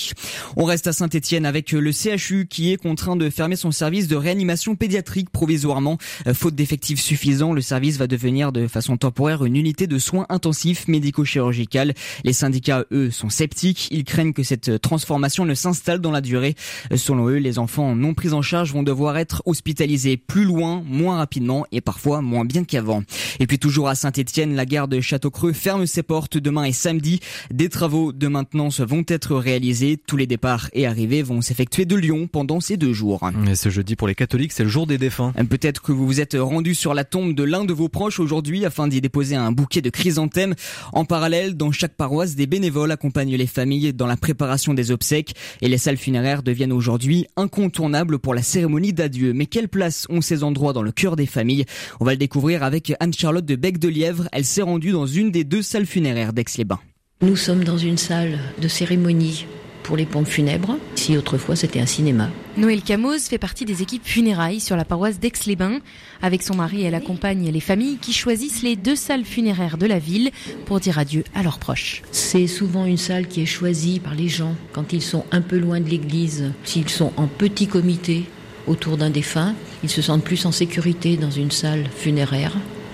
[0.55, 4.15] On reste à Saint-Etienne avec le CHU qui est contraint de fermer son service de
[4.15, 5.97] réanimation pédiatrique provisoirement.
[6.33, 10.87] Faute d'effectifs suffisants, le service va devenir de façon temporaire une unité de soins intensifs
[10.87, 11.93] médico-chirurgical.
[12.23, 13.87] Les syndicats, eux, sont sceptiques.
[13.89, 16.55] Ils craignent que cette transformation ne s'installe dans la durée.
[16.95, 21.17] Selon eux, les enfants non pris en charge vont devoir être hospitalisés plus loin, moins
[21.17, 23.03] rapidement et parfois moins bien qu'avant.
[23.39, 27.19] Et puis toujours à Saint-Etienne, la gare de Château-Creux ferme ses portes demain et samedi.
[27.51, 29.97] Des travaux de maintenance vont être réalisés.
[30.05, 33.29] Tous les départs et arrivées vont s'effectuer de Lyon pendant ces deux jours.
[33.49, 35.33] Et ce jeudi pour les catholiques, c'est le jour des défunts.
[35.49, 38.65] Peut-être que vous vous êtes rendu sur la tombe de l'un de vos proches aujourd'hui
[38.65, 40.55] afin d'y déposer un bouquet de chrysanthèmes.
[40.93, 45.33] En parallèle, dans chaque paroisse, des bénévoles accompagnent les familles dans la préparation des obsèques
[45.61, 49.33] et les salles funéraires deviennent aujourd'hui incontournables pour la cérémonie d'adieu.
[49.33, 51.65] Mais quelle place ont ces endroits dans le cœur des familles?
[51.99, 54.27] On va le découvrir avec Anne-Charlotte de Bec de Lièvre.
[54.31, 56.79] Elle s'est rendue dans une des deux salles funéraires d'Aix-les-Bains.
[57.21, 59.45] Nous sommes dans une salle de cérémonie
[59.85, 60.77] pour les pompes funèbres.
[60.95, 62.29] Si autrefois c'était un cinéma.
[62.57, 65.79] Noël Camoz fait partie des équipes funérailles sur la paroisse d'Aix-les-Bains.
[66.21, 69.99] Avec son mari, elle accompagne les familles qui choisissent les deux salles funéraires de la
[69.99, 70.31] ville
[70.65, 72.01] pour dire adieu à leurs proches.
[72.11, 75.57] C'est souvent une salle qui est choisie par les gens quand ils sont un peu
[75.57, 78.25] loin de l'église, s'ils sont en petit comité
[78.67, 82.53] autour d'un défunt, ils se sentent plus en sécurité dans une salle funéraire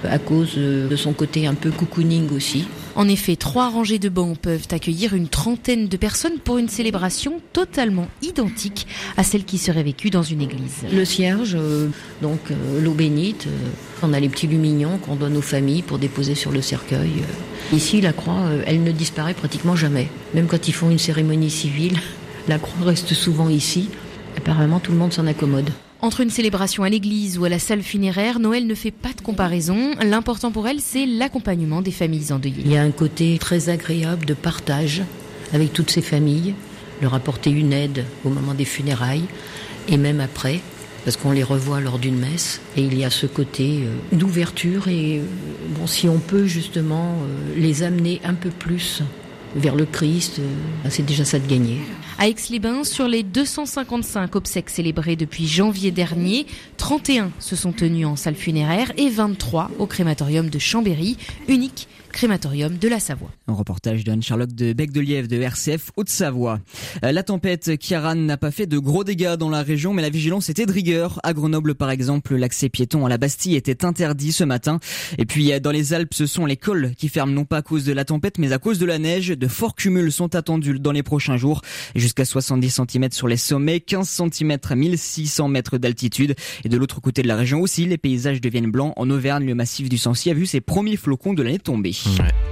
[0.10, 2.66] à cause de son côté un peu cocooning aussi.
[2.96, 7.40] En effet, trois rangées de bancs peuvent accueillir une trentaine de personnes pour une célébration
[7.54, 8.88] totalement identique
[9.18, 10.84] à celle qui serait vécue dans une église.
[10.92, 11.88] Le cierge, euh,
[12.22, 13.70] donc euh, l'eau bénite, euh,
[14.04, 17.24] on a les petits lumignons qu'on donne aux familles pour déposer sur le cercueil.
[17.72, 20.10] Ici, la croix, elle ne disparaît pratiquement jamais.
[20.34, 21.98] Même quand ils font une cérémonie civile,
[22.48, 23.90] la croix reste souvent ici.
[24.38, 25.70] Apparemment, tout le monde s'en accommode.
[26.04, 29.22] Entre une célébration à l'église ou à la salle funéraire, Noël ne fait pas de
[29.22, 29.92] comparaison.
[30.02, 32.64] L'important pour elle, c'est l'accompagnement des familles endeuillées.
[32.66, 35.04] Il y a un côté très agréable de partage
[35.54, 36.56] avec toutes ces familles,
[37.04, 39.26] leur apporter une aide au moment des funérailles
[39.90, 40.62] et même après,
[41.06, 42.62] parce qu'on les revoit lors d'une messe.
[42.78, 45.24] Et il y a ce côté euh, d'ouverture et euh,
[45.78, 49.04] bon, si on peut justement euh, les amener un peu plus
[49.56, 50.42] vers le Christ,
[50.90, 51.80] c'est déjà ça de gagner.
[52.18, 56.46] À Aix-les-Bains, sur les 255 obsèques célébrées depuis janvier dernier,
[56.78, 62.78] 31 se sont tenues en salle funéraire et 23 au crématorium de Chambéry, unique crématorium
[62.78, 63.32] de la Savoie.
[63.47, 66.60] Un reportage de Anne-Charlotte de Bec de Lièvre de RCF Haute-Savoie.
[67.02, 70.50] La tempête Kiaran n'a pas fait de gros dégâts dans la région, mais la vigilance
[70.50, 71.19] était de rigueur.
[71.24, 74.80] À Grenoble, par exemple, l'accès piéton à la Bastille était interdit ce matin.
[75.17, 77.86] Et puis, dans les Alpes, ce sont les cols qui ferment non pas à cause
[77.86, 79.30] de la tempête, mais à cause de la neige.
[79.30, 81.62] De forts cumuls sont attendus dans les prochains jours.
[81.95, 86.36] Jusqu'à 70 cm sur les sommets, 15 cm à 1600 mètres d'altitude.
[86.63, 88.93] Et de l'autre côté de la région aussi, les paysages deviennent blancs.
[88.97, 91.93] En Auvergne, le massif du Sancy a vu ses premiers flocons de l'année tomber.
[92.06, 92.51] Ouais.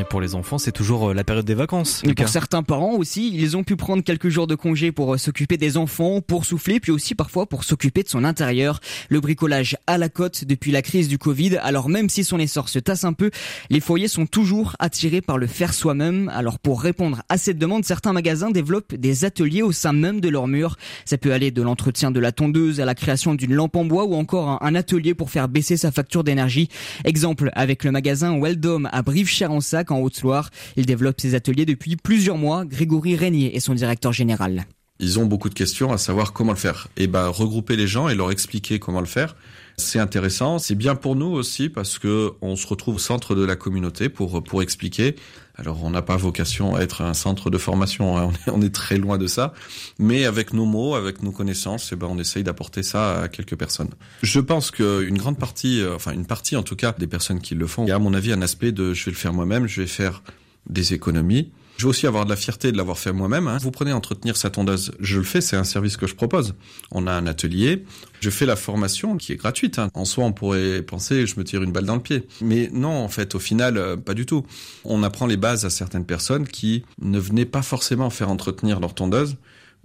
[0.00, 2.02] Et pour les enfants, c'est toujours la période des vacances.
[2.04, 5.56] Et pour certains parents aussi, ils ont pu prendre quelques jours de congé pour s'occuper
[5.56, 8.80] des enfants, pour souffler, puis aussi parfois pour s'occuper de son intérieur.
[9.08, 11.56] Le bricolage à la cote depuis la crise du Covid.
[11.56, 13.30] Alors même si son essor se tasse un peu,
[13.70, 16.30] les foyers sont toujours attirés par le faire soi-même.
[16.34, 20.28] Alors pour répondre à cette demande, certains magasins développent des ateliers au sein même de
[20.28, 20.76] leurs murs.
[21.06, 24.04] Ça peut aller de l'entretien de la tondeuse à la création d'une lampe en bois
[24.04, 26.68] ou encore un atelier pour faire baisser sa facture d'énergie.
[27.04, 30.50] Exemple avec le magasin Weldom à Brive-Charensac en Haute-Loire.
[30.76, 32.64] Il développe ses ateliers depuis plusieurs mois.
[32.64, 34.66] Grégory Régnier est son directeur général.
[35.00, 36.88] Ils ont beaucoup de questions à savoir comment le faire.
[36.96, 39.36] Et ben regrouper les gens et leur expliquer comment le faire,
[39.78, 40.58] c'est intéressant.
[40.58, 44.08] C'est bien pour nous aussi parce que on se retrouve au centre de la communauté
[44.08, 45.16] pour pour expliquer.
[45.56, 48.30] Alors on n'a pas vocation à être un centre de formation, hein.
[48.46, 49.54] on, est, on, est, très loin de ça,
[49.98, 53.56] mais avec nos mots, avec nos connaissances, eh ben on essaye d'apporter ça à quelques
[53.56, 53.90] personnes.
[54.22, 57.66] Je pense qu'une grande partie, enfin une partie en tout cas des personnes qui le
[57.66, 59.66] font, il y a à mon avis un aspect de je vais le faire moi-même,
[59.66, 60.22] je vais faire
[60.68, 61.50] des économies.
[61.78, 63.46] Je veux aussi avoir de la fierté de l'avoir fait moi-même.
[63.46, 63.58] Hein.
[63.60, 66.56] Vous prenez entretenir sa tondeuse, je le fais, c'est un service que je propose.
[66.90, 67.84] On a un atelier,
[68.18, 69.78] je fais la formation qui est gratuite.
[69.78, 69.88] Hein.
[69.94, 72.26] En soi, on pourrait penser je me tire une balle dans le pied.
[72.40, 74.44] Mais non, en fait, au final, euh, pas du tout.
[74.84, 78.92] On apprend les bases à certaines personnes qui ne venaient pas forcément faire entretenir leur
[78.94, 79.36] tondeuse,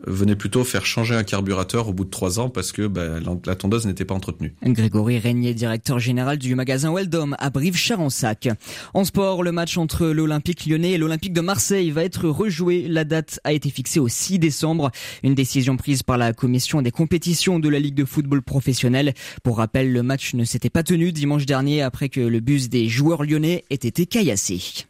[0.06, 3.56] venait plutôt faire changer un carburateur au bout de trois ans parce que bah, la
[3.56, 4.56] tondeuse n'était pas entretenue.
[4.64, 8.50] Grégory Régnier, directeur général du magasin Weldom à Brive-Charensac.
[8.94, 12.88] En sport, le match entre l'Olympique lyonnais et l'Olympique de Marseille va être rejoué.
[12.88, 14.92] La date a été fixée au 6 décembre.
[15.24, 19.14] Une décision prise par la commission des compétitions de la Ligue de football professionnel.
[19.44, 22.88] Pour rappel, le match ne s'était pas tenu dimanche dernier après que le bus des
[22.90, 24.86] joueurs lyonnais ait été caillassé.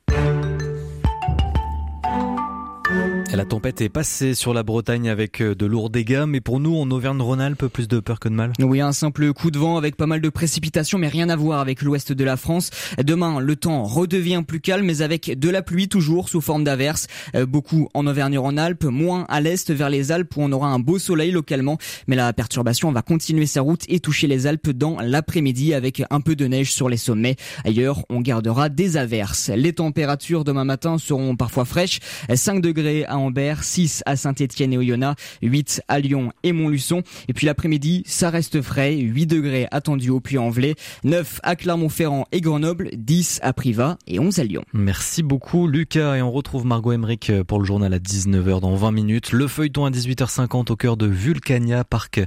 [3.36, 6.76] La tempête est passée sur la Bretagne avec euh, de lourds dégâts, mais pour nous,
[6.76, 8.54] en Auvergne-Rhône-Alpes, plus de peur que de mal.
[8.60, 11.60] Oui, un simple coup de vent avec pas mal de précipitations, mais rien à voir
[11.60, 12.70] avec l'ouest de la France.
[13.04, 17.08] Demain, le temps redevient plus calme, mais avec de la pluie toujours sous forme d'averses.
[17.34, 21.00] Euh, beaucoup en Auvergne-Rhône-Alpes, moins à l'est vers les Alpes où on aura un beau
[21.00, 25.74] soleil localement, mais la perturbation va continuer sa route et toucher les Alpes dans l'après-midi
[25.74, 27.38] avec un peu de neige sur les sommets.
[27.66, 29.50] Ailleurs, on gardera des averses.
[29.50, 32.00] Les températures demain matin seront parfois fraîches,
[32.32, 33.23] 5 degrés à
[33.62, 37.04] 6 à Saint-Étienne et Oyonnax, 8 à Lyon et Montluçon.
[37.28, 42.42] Et puis l'après-midi, ça reste frais, 8 degrés attendus au Puy-en-Velay, 9 à Clermont-Ferrand et
[42.42, 44.64] Grenoble, 10 à Privas et 11 à Lyon.
[44.74, 48.92] Merci beaucoup Lucas et on retrouve Margot Emmerich pour le journal à 19h dans 20
[48.92, 49.32] minutes.
[49.32, 52.22] Le feuilleton à 18h50 au cœur de Vulcania, parc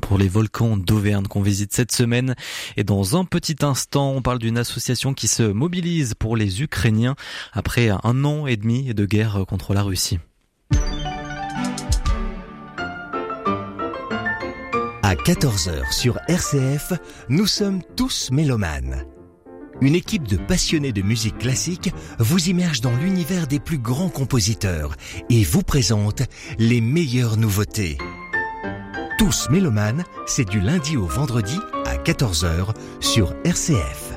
[0.00, 2.34] pour les volcans d'Auvergne qu'on visite cette semaine.
[2.76, 7.16] Et dans un petit instant, on parle d'une association qui se mobilise pour les Ukrainiens
[7.52, 10.18] après un an et demi de guerre contre la Russie.
[15.06, 16.94] À 14h sur RCF,
[17.28, 19.04] nous sommes tous mélomanes.
[19.82, 24.96] Une équipe de passionnés de musique classique vous immerge dans l'univers des plus grands compositeurs
[25.28, 26.22] et vous présente
[26.58, 27.98] les meilleures nouveautés.
[29.18, 34.13] Tous mélomanes, c'est du lundi au vendredi à 14h sur RCF.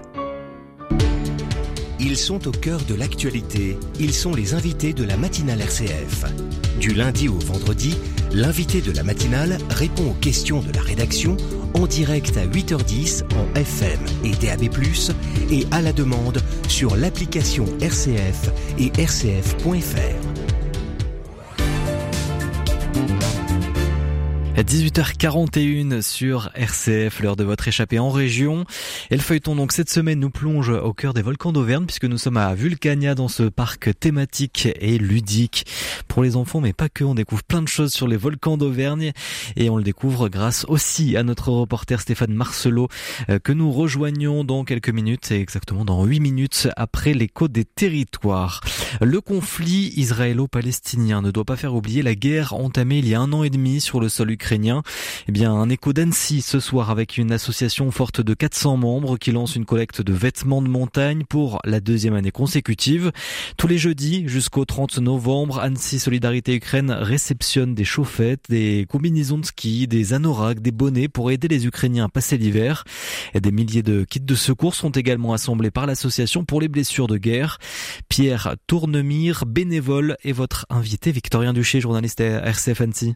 [2.00, 3.78] Ils sont au cœur de l'actualité.
[4.00, 6.26] Ils sont les invités de la matinale RCF.
[6.80, 7.98] Du lundi au vendredi,
[8.32, 11.38] l'invité de la matinale répond aux questions de la rédaction
[11.74, 14.70] en direct à 8h10 en FM et DAB+,
[15.52, 20.38] et à la demande sur l'application RCF et rcf.fr.
[24.63, 28.65] 18h41 sur RCF, l'heure de votre échappée en région.
[29.12, 32.17] Et le feuilleton donc cette semaine nous plonge au cœur des volcans d'Auvergne puisque nous
[32.17, 35.67] sommes à Vulcania dans ce parc thématique et ludique
[36.08, 37.04] pour les enfants mais pas que.
[37.04, 39.12] On découvre plein de choses sur les volcans d'Auvergne
[39.56, 42.88] et on le découvre grâce aussi à notre reporter Stéphane Marcelot
[43.30, 47.63] euh, que nous rejoignons dans quelques minutes et exactement dans 8 minutes après l'écho des
[47.63, 48.62] territoires.
[49.02, 53.32] Le conflit israélo-palestinien ne doit pas faire oublier la guerre entamée il y a un
[53.34, 57.18] an et demi sur le sol ukrainien eh bien, un écho d'Annecy ce soir avec
[57.18, 61.60] une association forte de 400 membres qui lance une collecte de vêtements de montagne pour
[61.66, 63.12] la deuxième année consécutive.
[63.58, 69.46] Tous les jeudis jusqu'au 30 novembre, Annecy Solidarité Ukraine réceptionne des chaufferettes, des combinaisons de
[69.46, 72.86] ski, des anoraks, des bonnets pour aider les Ukrainiens à passer l'hiver.
[73.34, 77.08] Et des milliers de kits de secours sont également assemblés par l'association pour les blessures
[77.08, 77.58] de guerre.
[78.08, 81.12] Pierre Tournemire, bénévole, est votre invité.
[81.12, 83.16] Victorien Duché, journaliste à RCF Annecy.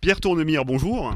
[0.00, 1.12] Pierre Tournemire, bonjour.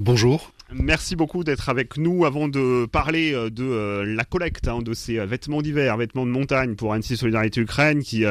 [0.00, 0.52] Bonjour.
[0.74, 4.94] Merci beaucoup d'être avec nous avant de parler euh, de euh, la collecte hein, de
[4.94, 8.24] ces euh, vêtements d'hiver, vêtements de montagne pour Annecy Solidarité Ukraine qui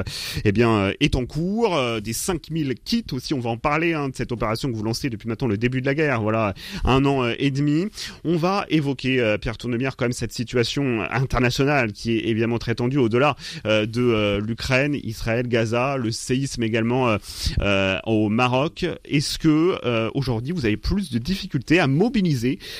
[0.43, 1.77] eh bien, est en cours.
[2.01, 5.09] Des 5000 kits aussi, on va en parler hein, de cette opération que vous lancez
[5.09, 7.87] depuis maintenant le début de la guerre, voilà, un an et demi.
[8.23, 12.97] On va évoquer, Pierre Tournemire, quand même cette situation internationale qui est évidemment très tendue
[12.97, 17.17] au-delà de l'Ukraine, Israël, Gaza, le séisme également
[18.05, 18.85] au Maroc.
[19.05, 22.30] Est-ce que aujourd'hui vous avez plus de difficultés à mobiliser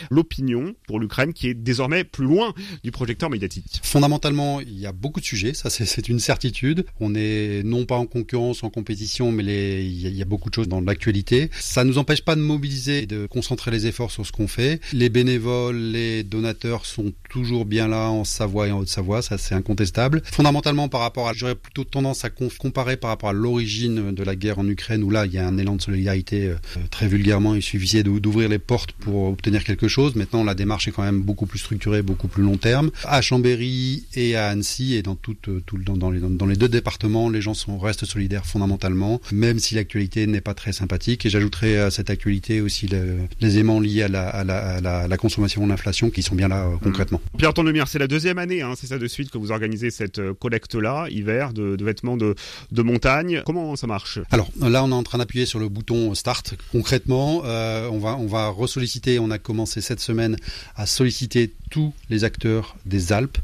[0.10, 3.80] l'opinion pour l'Ukraine qui est désormais plus loin du projecteur médiatique.
[3.84, 6.86] Fondamentalement, il y a beaucoup de sujets, ça c'est une certitude.
[7.00, 10.68] On est non pas en concurrence, en compétition, mais il, y a, beaucoup de choses
[10.68, 11.50] dans l'actualité.
[11.60, 14.48] Ça ne nous empêche pas de mobiliser et de concentrer les efforts sur ce qu'on
[14.48, 14.80] fait.
[14.94, 19.56] Les bénévoles, les donateurs sont toujours bien là en Savoie et en Haute-Savoie, ça c'est
[19.56, 20.22] incontestable.
[20.26, 24.36] Fondamentalement par rapport à, j'aurais plutôt tendance à comparer par rapport à l'origine de la
[24.36, 26.56] guerre en Ukraine où là il y a un élan de solidarité euh,
[26.90, 30.16] très vulgairement, il suffisait d'ouvrir les portes pour obtenir quelque chose.
[30.16, 32.92] Maintenant, la démarche est quand même beaucoup plus structurée, beaucoup plus long terme.
[33.06, 36.56] À Chambéry et à Annecy et dans tout, euh, tout dans, dans, les, dans les
[36.56, 41.26] deux départements, les gens sont restent solidaires fondamentalement, même si l'actualité n'est pas très sympathique.
[41.26, 45.18] Et j'ajouterai à cette actualité aussi les aimants liés à la, à la, à la,
[45.18, 47.20] consommation, l'inflation, qui sont bien là euh, concrètement.
[47.34, 47.38] Mmh.
[47.38, 50.20] Pierre Tondemire, c'est la deuxième année, hein, c'est ça de suite que vous organisez cette
[50.20, 52.36] euh, collecte-là, hiver, de, de, vêtements de,
[52.72, 53.42] de montagne.
[53.44, 54.20] Comment ça marche?
[54.30, 56.54] Alors là, on est en train d'appuyer sur le bouton Start.
[56.72, 59.18] Concrètement, euh, on va on va ressolliciter.
[59.22, 60.36] On a commencé cette semaine
[60.76, 63.40] à solliciter tous les acteurs des Alpes.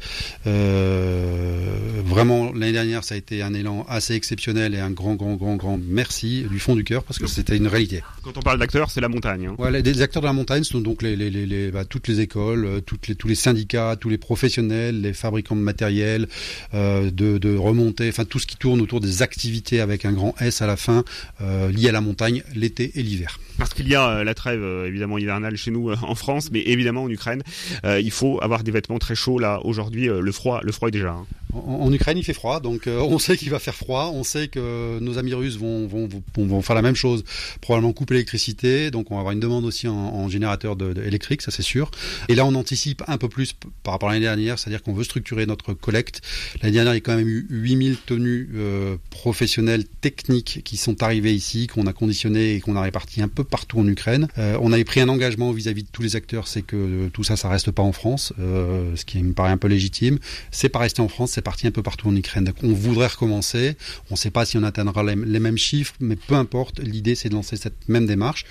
[0.45, 5.35] Euh, vraiment, l'année dernière, ça a été un élan assez exceptionnel et un grand, grand,
[5.35, 8.03] grand, grand merci du fond du cœur parce que c'était une réalité.
[8.21, 9.47] Quand on parle d'acteurs, c'est la montagne.
[9.47, 9.55] Hein.
[9.57, 12.65] Ouais, les, acteurs de la montagne sont donc les, les, les, bah, toutes les écoles,
[12.65, 16.27] euh, toutes les, tous les syndicats, tous les professionnels, les fabricants de matériel,
[16.73, 20.35] euh, de, de remontée, enfin tout ce qui tourne autour des activités avec un grand
[20.41, 21.05] S à la fin,
[21.41, 23.39] euh, lié à la montagne, l'été et l'hiver.
[23.57, 27.03] Parce qu'il y a euh, la trêve évidemment hivernale chez nous en France, mais évidemment
[27.03, 27.41] en Ukraine,
[27.85, 30.07] il faut avoir des vêtements très chauds là aujourd'hui.
[30.07, 31.11] le froid, le froid est déjà.
[31.11, 31.25] Hein.
[31.53, 34.11] En, Ukraine, il fait froid, donc euh, on sait qu'il va faire froid.
[34.13, 37.23] On sait que nos amis russes vont, vont, vont, faire la même chose,
[37.61, 38.91] probablement couper l'électricité.
[38.91, 41.89] Donc on va avoir une demande aussi en, générateur de, électrique, ça c'est sûr.
[42.27, 45.05] Et là, on anticipe un peu plus par rapport à l'année dernière, c'est-à-dire qu'on veut
[45.05, 46.21] structurer notre collecte.
[46.61, 51.01] L'année dernière, il y a quand même eu 8000 tenues euh, professionnelles techniques qui sont
[51.01, 54.27] arrivées ici, qu'on a conditionnées et qu'on a réparties un peu partout en Ukraine.
[54.37, 57.37] Euh, on avait pris un engagement vis-à-vis de tous les acteurs, c'est que tout ça,
[57.37, 60.19] ça reste pas en France, ce qui me paraît un peu légitime.
[60.51, 62.45] C'est pas rester en France, c'est parti un peu partout en Ukraine.
[62.45, 63.77] Donc on voudrait recommencer.
[64.09, 66.79] On ne sait pas si on atteindra les, mêmes chiffres, mais peu importe.
[66.79, 68.43] L'idée, c'est de lancer cette même démarche.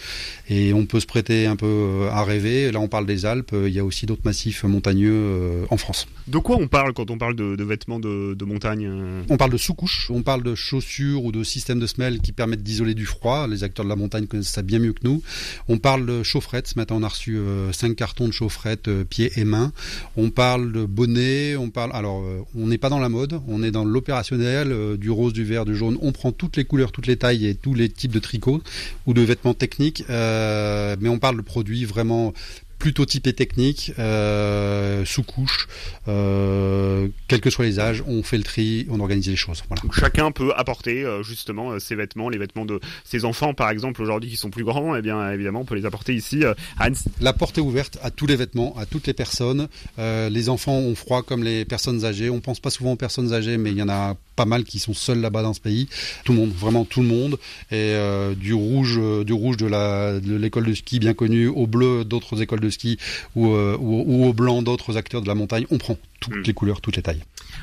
[0.48, 2.70] Et on peut se prêter un peu euh, à rêver.
[2.70, 3.50] Là, on parle des Alpes.
[3.52, 6.06] Il y a aussi d'autres massifs montagneux euh, en France.
[6.28, 9.22] De quoi on parle quand on parle de, vêtements de, montagne euh?
[9.30, 10.08] On parle de sous-couches.
[10.12, 13.48] On parle de chaussures ou de systèmes de semelles qui permettent d'isoler du froid.
[13.48, 15.24] Les acteurs de la montagne connaissent ça bien mieux que nous.
[15.66, 16.68] On parle de chaufferettes.
[16.68, 17.36] Ce matin, on a reçu
[17.72, 19.72] 5 cartons de chaufferettes pieds et mains.
[20.16, 21.56] On parle de bonnets.
[21.56, 21.90] On parle.
[21.92, 22.22] Alors,
[22.54, 25.76] on pas dans la mode, on est dans l'opérationnel, euh, du rose, du vert, du
[25.76, 25.98] jaune.
[26.02, 28.62] On prend toutes les couleurs, toutes les tailles et tous les types de tricots
[29.06, 32.32] ou de vêtements techniques, euh, mais on parle de produits vraiment
[32.78, 35.66] plutôt typé technique, euh, sous couche,
[36.08, 39.62] euh, quels que soient les âges, on fait le tri, on organise les choses.
[39.68, 39.82] Voilà.
[39.92, 44.30] chacun peut apporter euh, justement ses vêtements, les vêtements de ses enfants par exemple aujourd'hui
[44.30, 47.08] qui sont plus grands, et eh bien évidemment on peut les apporter ici à Annecy.
[47.20, 49.68] La porte est ouverte à tous les vêtements, à toutes les personnes.
[49.98, 52.30] les enfants ont froid comme les personnes âgées.
[52.30, 54.78] On pense pas souvent aux personnes âgées, mais il y en a pas mal qui
[54.78, 55.88] sont seuls là-bas dans ce pays.
[56.24, 57.38] Tout le monde, vraiment tout le monde.
[57.72, 57.94] Et
[58.36, 62.70] du rouge, du rouge de l'école de ski bien connue, au bleu d'autres écoles de
[62.70, 62.98] ski
[63.36, 65.66] euh, ou, au blanc d'autres acteurs de la montagne.
[65.70, 66.42] On prend toutes mm.
[66.42, 67.22] les couleurs, toutes les tailles.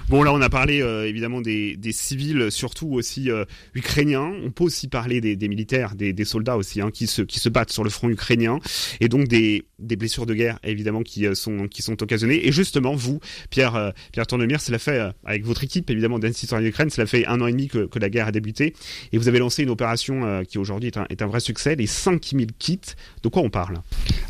[0.10, 4.32] Bon, là, on a parlé euh, évidemment des, civils, surtout aussi euh, ukrainiens.
[4.44, 7.72] On peut aussi parler des, militaires, des, soldats aussi, hein, qui, se, qui se battent
[7.72, 8.60] sur le front ukrainien,
[9.00, 12.48] et donc des, blessures de guerre, évidemment, qui sont, qui sont occasionnées.
[12.48, 16.90] Et justement, vous, Pierre, Pierre Tournemire, cela fait, avec votre équipe, évidemment, d'Annecy en Ukraine,
[16.90, 18.74] cela fait un an et demi que, la guerre a débuté,
[19.12, 21.88] et vous avez lancé une opération qui aujourd'hui est un, est un vrai succès, les
[21.88, 22.80] 5000 kits.
[23.22, 23.82] De quoi on parle?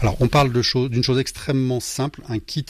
[0.02, 2.66] Alors, on parle d'une chose extrêmement simple, un kit,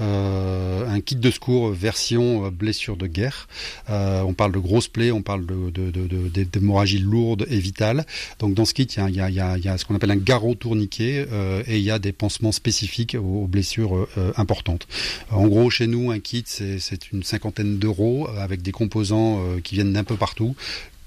[0.00, 3.48] euh, un kit de secours version euh, blessure de guerre.
[3.90, 8.06] Euh, on parle de grosses plaies, on parle de, d'hémorragie lourde et vitale.
[8.38, 11.26] Donc dans ce kit, il y a, ce qu'on appelle un garrot tourniquet
[11.66, 14.86] et il y a des pansements spécifiques aux, blessures importantes.
[15.30, 19.92] En gros, chez nous, un kit, c'est une cinquantaine d'euros avec des composants qui viennent
[19.92, 20.54] d'un peu partout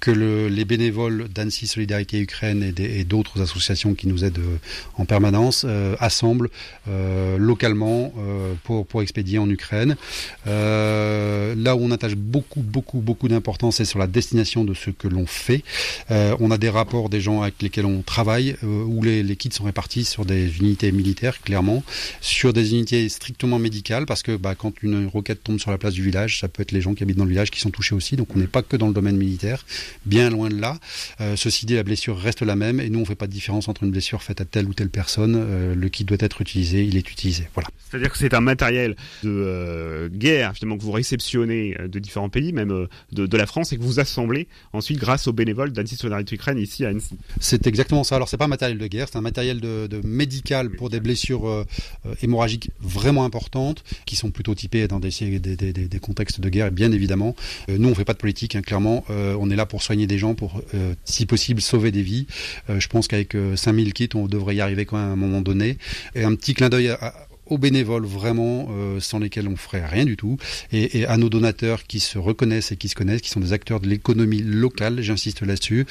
[0.05, 4.57] que les bénévoles d'Annecy Solidarité Ukraine et d'autres associations qui nous aident euh,
[4.97, 6.51] en permanence euh, assemblent
[6.87, 8.13] euh, localement
[8.63, 9.95] pour, pour expédier en Ukraine.
[10.45, 15.07] là où on attache beaucoup, beaucoup, beaucoup d'importance, c'est sur la destination de ce que
[15.07, 15.63] l'on fait.
[16.11, 19.63] on a des rapports des gens avec lesquels on travaille, où les, les, kits sont
[19.63, 21.83] répartis sur des unités militaires, clairement,
[22.21, 25.93] sur des unités strictement médicales, parce que bah, quand une roquette tombe sur la place
[25.93, 27.95] du village, ça peut être les gens qui habitent dans le village qui sont touchés
[27.95, 29.65] aussi, donc on n'est pas que dans le domaine militaire
[30.05, 30.77] bien loin de là.
[31.21, 33.67] Euh, ceci dit, la blessure reste la même et nous on fait pas de différence
[33.67, 35.35] entre une blessure faite à telle ou telle personne.
[35.35, 37.47] Euh, le kit doit être utilisé, il est utilisé.
[37.53, 37.69] Voilà.
[37.89, 42.53] C'est-à-dire que c'est un matériel de euh, guerre finalement que vous réceptionnez de différents pays,
[42.53, 46.57] même de, la France, et que vous assemblez ensuite grâce aux bénévoles d'Annecy Solidarité Ukraine
[46.57, 47.17] ici à Annecy.
[47.39, 48.15] C'est exactement ça.
[48.15, 51.65] Alors c'est pas un matériel de guerre, c'est un matériel de, médical pour des blessures
[52.21, 57.35] hémorragiques vraiment importantes, qui sont plutôt typées dans des, des, contextes de guerre, bien évidemment.
[57.67, 59.03] nous on fait pas de politique, hein, clairement.
[59.09, 62.27] on est là pour soigner des gens, pour, euh, si possible, sauver des vies.
[62.69, 65.15] Euh, je pense qu'avec 5000 euh, kits, on devrait y arriver quand même à un
[65.15, 65.77] moment donné.
[66.15, 66.95] Et un petit clin d'œil
[67.47, 68.69] aux bénévoles vraiment
[68.99, 70.37] sans lesquels on ferait rien du tout
[70.71, 73.79] et, à nos donateurs qui se reconnaissent et qui se connaissent qui sont des acteurs
[73.79, 75.85] de l'économie locale j'insiste là-dessus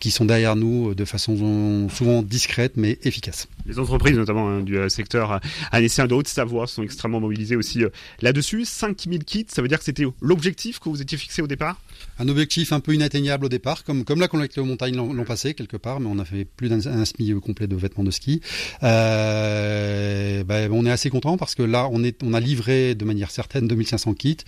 [0.00, 4.78] qui sont derrière nous de façon souvent discrète mais efficace les entreprises notamment hein, du
[4.88, 7.82] secteur annécien de Haute-Savoie sont extrêmement mobilisées aussi
[8.22, 11.76] là-dessus 5000 kits ça veut dire que c'était l'objectif que vous étiez fixé au départ?
[12.18, 15.54] Un objectif un peu inatteignable au départ comme, comme la collecte aux montagnes l'ont passé
[15.54, 18.40] quelque part mais on a fait plus d'un semi complet de vêtements de ski
[18.82, 23.04] euh, ben, on est assez content parce que là, on, est, on a livré de
[23.04, 24.38] manière certaine 2500 kits.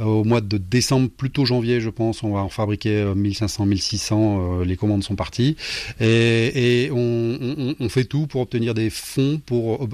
[0.00, 3.66] Euh, au mois de décembre, plutôt janvier, je pense, on va en fabriquer 1500, euh,
[3.66, 4.60] 1600.
[4.60, 5.56] Euh, les commandes sont parties.
[6.00, 9.88] Et, on, fait tout pour obtenir des fonds pour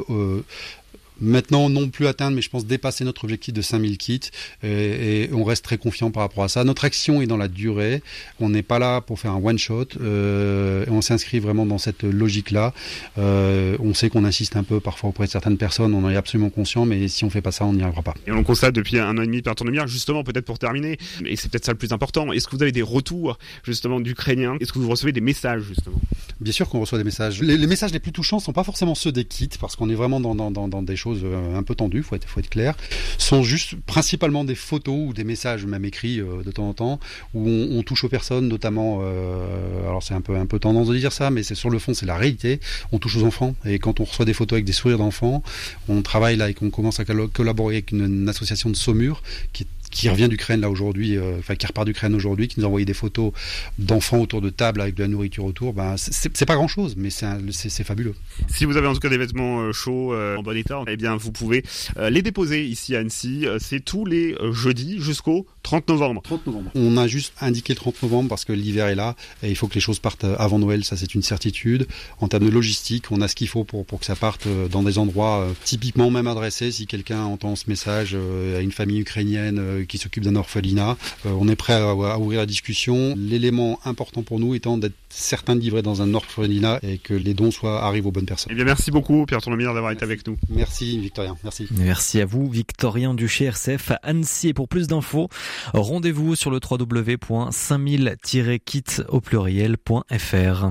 [1.21, 4.21] Maintenant, non plus atteindre, mais je pense dépasser notre objectif de 5000 kits.
[4.62, 6.65] Et, on reste très confiant par rapport à ça.
[6.65, 8.03] Notre action est dans la durée.
[8.41, 9.87] On n'est pas là pour faire un one-shot.
[10.01, 12.73] Euh, on s'inscrit vraiment dans cette logique-là.
[13.19, 15.95] Euh, on sait qu'on insiste un peu parfois auprès de certaines personnes.
[15.95, 18.15] On en est absolument conscient, mais si on fait pas ça, on n'y arrivera pas.
[18.27, 21.37] Et on constate depuis un an et demi par tournemire, justement, peut-être pour terminer, et
[21.37, 22.33] c'est peut-être ça le plus important.
[22.33, 24.57] Est-ce que vous avez des retours, justement, d'Ukrainiens?
[24.61, 26.01] Est-ce que vous recevez des messages, justement?
[26.41, 27.41] Bien sûr qu'on reçoit des messages.
[27.41, 30.21] Les, messages les plus touchants sont pas forcément ceux des kits, parce qu'on est vraiment
[30.21, 32.75] dans, dans, dans, des choses euh, un peu tendues, faut être, faut être clair.
[33.19, 37.01] Sont juste principalement des photos ou des messages, même écrits euh, de temps en temps,
[37.35, 39.01] où on, touche aux personnes, notamment.
[39.03, 41.79] Euh, alors c'est un peu un peu tendance de dire ça, mais c'est sur le
[41.79, 42.61] fond, c'est la réalité.
[42.93, 45.43] On touche aux enfants, et quand on reçoit des photos avec des sourires d'enfants,
[45.89, 49.65] on travaille là et qu'on commence à collaborer avec une, une association de Saumur qui
[49.65, 52.68] est qui revient d'Ukraine là aujourd'hui, euh, enfin qui repart d'Ukraine aujourd'hui, qui nous a
[52.68, 53.32] envoyé des photos
[53.78, 57.11] d'enfants autour de table avec de la nourriture autour, ben c'est pas grand chose, mais
[57.11, 58.14] c'est fabuleux.
[58.49, 60.97] Si vous avez en tout cas des vêtements euh, chauds euh, en bon état, eh
[60.97, 61.64] bien vous pouvez
[61.97, 63.47] les déposer ici à Annecy.
[63.61, 66.22] C'est tous les jeudis jusqu'au 30 novembre.
[66.22, 66.70] 30 novembre.
[66.74, 69.68] On a juste indiqué le 30 novembre parce que l'hiver est là et il faut
[69.68, 71.86] que les choses partent avant Noël, ça c'est une certitude.
[72.20, 74.82] En termes de logistique, on a ce qu'il faut pour, pour que ça parte dans
[74.82, 76.72] des endroits typiquement même adressés.
[76.72, 78.16] Si quelqu'un entend ce message
[78.57, 80.97] à une famille ukrainienne qui s'occupe d'un orphelinat.
[81.26, 83.14] Euh, on est prêt à, ouvrir la discussion.
[83.16, 87.35] L'élément important pour nous étant d'être certain de livrer dans un orphelinat et que les
[87.35, 88.53] dons soient arrivent aux bonnes personnes.
[88.53, 90.39] Eh bien, merci beaucoup, Pierre Tournemire, d'avoir été avec nous.
[90.49, 91.37] Merci, Victorien.
[91.45, 91.68] Merci.
[91.70, 94.49] Merci à vous, Victorien du RCF à Annecy.
[94.49, 95.28] Et pour plus d'infos,
[95.72, 100.70] rendez-vous sur le www.5000-kit au pluriel.fr.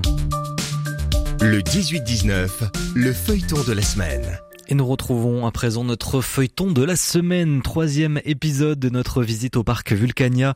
[1.40, 2.48] Le 18-19,
[2.94, 4.38] le feuilleton de la semaine.
[4.68, 9.58] Et nous retrouvons à présent notre feuilleton de la semaine, troisième épisode de notre visite
[9.58, 10.54] au parc Vulcania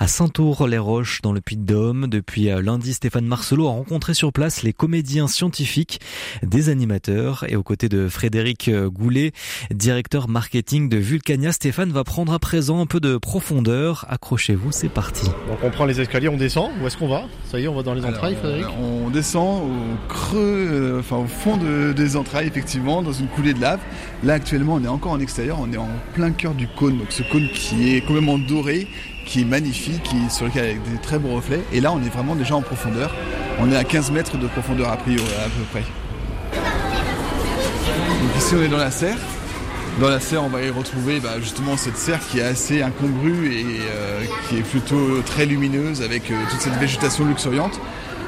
[0.00, 2.08] à Saint-Tour-les-Roches dans le Puy-de-Dôme.
[2.08, 6.00] Depuis euh, lundi, Stéphane Marcelot a rencontré sur place les comédiens scientifiques,
[6.42, 9.30] des animateurs et aux côtés de Frédéric euh, Goulet,
[9.70, 14.04] directeur marketing de Vulcania, Stéphane va prendre à présent un peu de profondeur.
[14.08, 15.26] Accrochez-vous, c'est parti.
[15.48, 16.72] Donc on prend les escaliers, on descend.
[16.82, 17.26] Où est-ce qu'on va?
[17.52, 18.66] Ça y est, on va dans les entrailles, Frédéric?
[18.80, 23.60] On descend au creux, euh, enfin au fond des entrailles, effectivement, dans une coulée de
[23.60, 23.80] lave.
[24.22, 27.08] Là actuellement on est encore en extérieur, on est en plein cœur du cône, donc
[27.10, 28.86] ce cône qui est complètement doré,
[29.26, 31.62] qui est magnifique, qui, sur lequel avec des très beaux reflets.
[31.72, 33.14] Et là on est vraiment déjà en profondeur.
[33.60, 35.84] On est à 15 mètres de profondeur a priori à peu près.
[38.22, 39.18] Donc ici on est dans la serre.
[40.00, 43.52] Dans la serre, on va y retrouver bah, justement cette serre qui est assez incongrue
[43.52, 47.78] et euh, qui est plutôt très lumineuse avec euh, toute cette végétation luxuriante.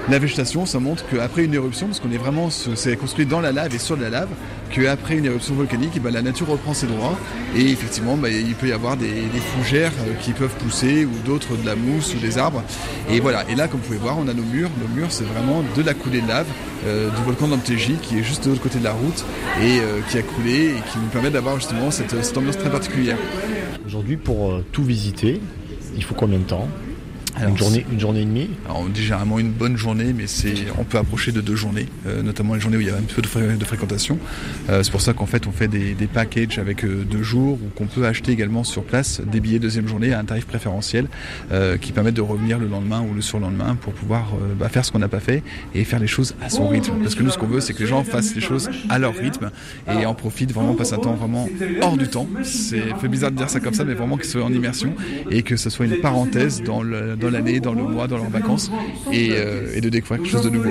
[0.09, 3.51] La végétation, ça montre qu'après une éruption, parce qu'on est vraiment, c'est construit dans la
[3.51, 4.29] lave et sur la lave,
[4.71, 7.19] qu'après une éruption volcanique, eh ben, la nature reprend ses droits
[7.57, 9.09] et effectivement, bah, il peut y avoir des,
[9.57, 12.63] fougères euh, qui peuvent pousser ou d'autres de la mousse ou des arbres.
[13.11, 13.45] Et voilà.
[13.51, 14.71] Et là, comme vous pouvez voir, on a nos murs.
[14.81, 16.47] Nos murs, c'est vraiment de la coulée de lave
[16.87, 19.25] euh, du volcan d'Amtéji qui est juste de l'autre côté de la route
[19.61, 23.19] et euh, qui a coulé et qui nous permet d'avoir justement cette ambiance très particulière.
[23.85, 25.41] Aujourd'hui, pour tout visiter,
[25.97, 26.69] il faut combien de temps?
[27.43, 30.55] Une journée, une journée et demie Alors on dit généralement une bonne journée, mais c'est,
[30.79, 33.03] on peut approcher de deux journées, euh, notamment les journées où il y a un
[33.03, 34.19] peu de, de fréquentation.
[34.71, 37.59] Euh, c'est pour ça qu'en fait on fait des, des packages avec euh, deux jours,
[37.63, 41.09] ou qu'on peut acheter également sur place des billets deuxième journée à un tarif préférentiel
[41.81, 44.99] qui permettent de revenir le lendemain ou le surlendemain pour pouvoir bah, faire ce qu'on
[44.99, 45.43] n'a pas fait
[45.75, 46.95] et faire les choses à son rythme.
[47.03, 49.15] Parce que nous ce qu'on veut c'est que les gens fassent les choses à leur
[49.15, 49.51] rythme
[49.89, 51.49] et en profitent vraiment, passent un temps vraiment
[51.83, 52.29] hors du temps.
[52.43, 54.95] C'est fait bizarre de dire ça comme ça, mais vraiment qu'ils soient en immersion
[55.31, 58.71] et que ce soit une parenthèse dans le l'année, dans le mois, dans leurs vacances,
[59.13, 60.71] euh, et, de découvrir quelque chose de nouveau.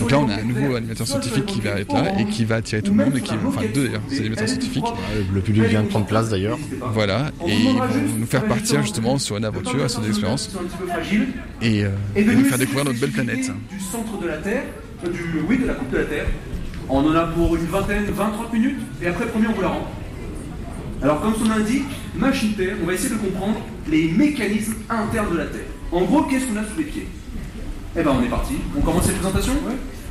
[0.00, 2.56] Donc là, on a un nouveau animateur scientifique qui va être là et qui va
[2.56, 4.84] attirer tout le monde, et qui, enfin deux d'ailleurs, c'est animateurs scientifiques.
[5.32, 6.58] Le public vient de prendre place d'ailleurs.
[6.92, 10.50] Voilà, et ils vont nous faire partir justement sur une aventure, sur des expériences,
[11.62, 13.50] et, euh, et nous faire découvrir notre belle planète.
[13.70, 14.64] Du centre de la Terre,
[15.04, 16.26] du, oui, de la coupe de la Terre.
[16.88, 19.86] On en a pour une vingtaine, 20-30 minutes, et après, premier, on vous la rend.
[21.02, 23.60] Alors, comme son indique, machine Terre, on va essayer de comprendre
[23.90, 25.60] les mécanismes internes de la Terre.
[25.92, 27.08] En gros, qu'est-ce qu'on a sous les pieds?
[27.96, 28.54] Eh ben, on est parti.
[28.76, 29.52] On commence cette présentation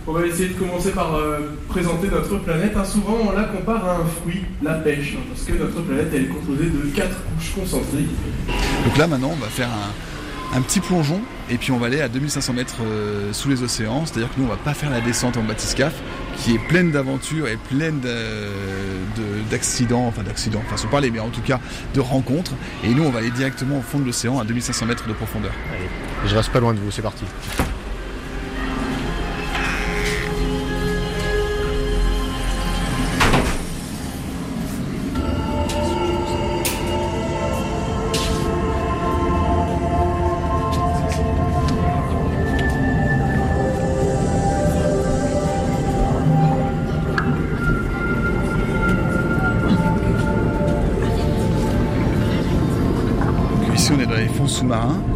[0.06, 2.74] On va essayer de commencer par euh, présenter notre planète.
[2.76, 6.08] Hein, souvent, on la compare à un fruit, la pêche, hein, parce que notre planète,
[6.14, 8.10] elle est composée de quatre couches concentriques.
[8.86, 9.70] Donc là, maintenant, on va faire
[10.54, 14.06] un, petit plongeon et puis on va aller à 2500 mètres euh, sous les océans.
[14.06, 15.96] C'est-à-dire que nous, on va pas faire la descente en bathyscaphe,
[16.38, 18.02] qui est pleine d'aventures et pleine
[19.52, 21.60] d'accidents, enfin d'accidents, enfin sans parler, mais en tout cas
[21.94, 22.54] de rencontres.
[22.84, 25.52] Et nous, on va aller directement au fond de l'océan à 2500 mètres de profondeur.
[25.74, 27.26] Allez, je reste pas loin de vous, c'est parti.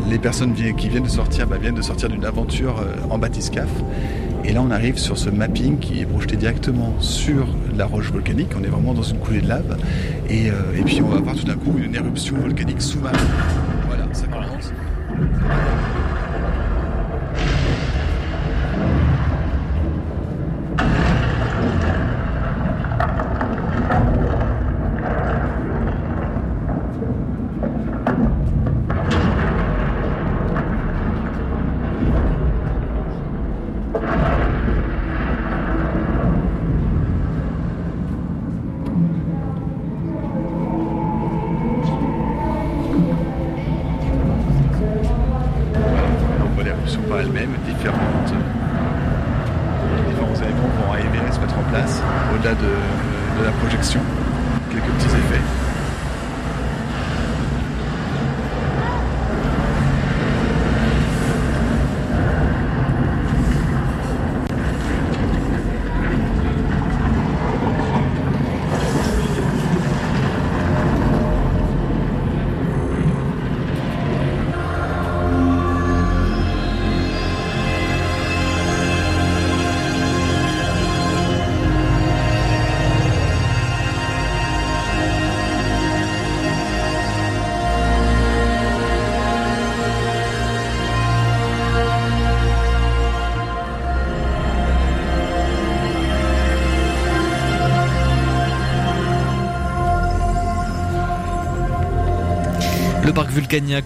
[0.09, 3.83] Les personnes qui viennent de sortir bah, viennent de sortir d'une aventure euh, en bathyscaphe.
[4.45, 7.47] Et là, on arrive sur ce mapping qui est projeté directement sur
[7.77, 8.49] la roche volcanique.
[8.59, 9.77] On est vraiment dans une coulée de lave.
[10.29, 13.19] Et, euh, et puis, on va voir tout d'un coup une éruption volcanique sous-marine.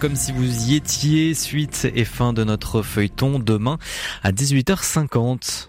[0.00, 3.76] Comme si vous y étiez, suite et fin de notre feuilleton demain
[4.22, 5.68] à 18h50.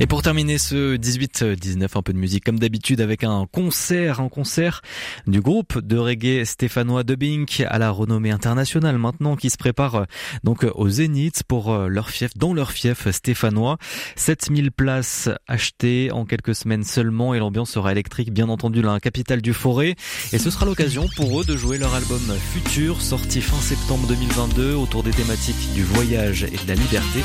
[0.00, 4.28] Et pour terminer ce 18-19, un peu de musique comme d'habitude avec un concert, un
[4.28, 4.80] concert
[5.26, 10.06] du groupe de reggae stéphanois Dubbing à la renommée internationale maintenant qui se prépare
[10.44, 13.76] donc au Zénith pour leur fief, dans leur fief stéphanois.
[14.14, 19.42] 7000 places achetées en quelques semaines seulement et l'ambiance sera électrique bien entendu la capitale
[19.42, 19.96] du Forêt.
[20.32, 22.20] Et ce sera l'occasion pour eux de jouer leur album
[22.52, 27.24] futur sorti fin septembre 2022 autour des thématiques du voyage et de la liberté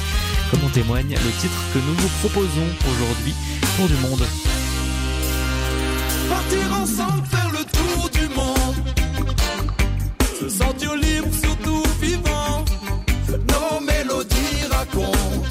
[0.49, 3.33] comme en témoigne le titre que nous vous proposons aujourd'hui
[3.75, 4.25] pour du monde.
[6.29, 8.75] Partir ensemble, faire le tour du monde.
[10.39, 12.65] Se sentir libre, surtout vivant.
[13.49, 15.43] Nos mélodies racontent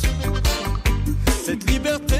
[1.44, 2.11] cette liberté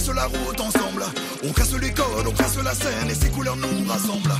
[0.00, 1.04] trace la route ensemble.
[1.44, 4.34] On casse les codes, on casse la scène et ses couleurs nous rassemblent.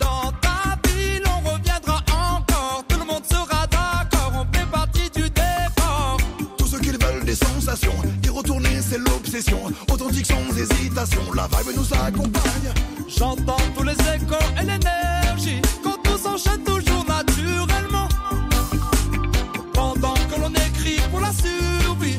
[0.00, 2.84] Dans ta ville, on reviendra encore.
[2.88, 6.18] Tout le monde sera d'accord, on fait partie du décor.
[6.58, 7.94] Tous ceux qui veulent des sensations,
[8.24, 9.60] y retourner c'est l'obsession.
[9.90, 12.72] Authentique sans hésitation, la vibe nous accompagne.
[13.08, 18.08] J'entends tous les échos et l'énergie quand tout s'enchaîne toujours naturellement.
[19.72, 22.18] Pendant que l'on écrit pour la survie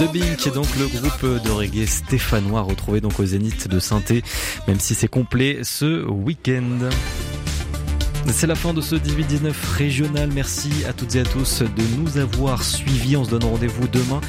[0.00, 4.22] Dubbing, qui est donc le groupe de reggae stéphanois retrouvé donc au Zénith de Sainté,
[4.66, 6.88] même si c'est complet ce week-end.
[8.28, 10.30] C'est la fin de ce 18-19 régional.
[10.32, 13.16] Merci à toutes et à tous de nous avoir suivis.
[13.16, 14.20] On se donne rendez-vous demain.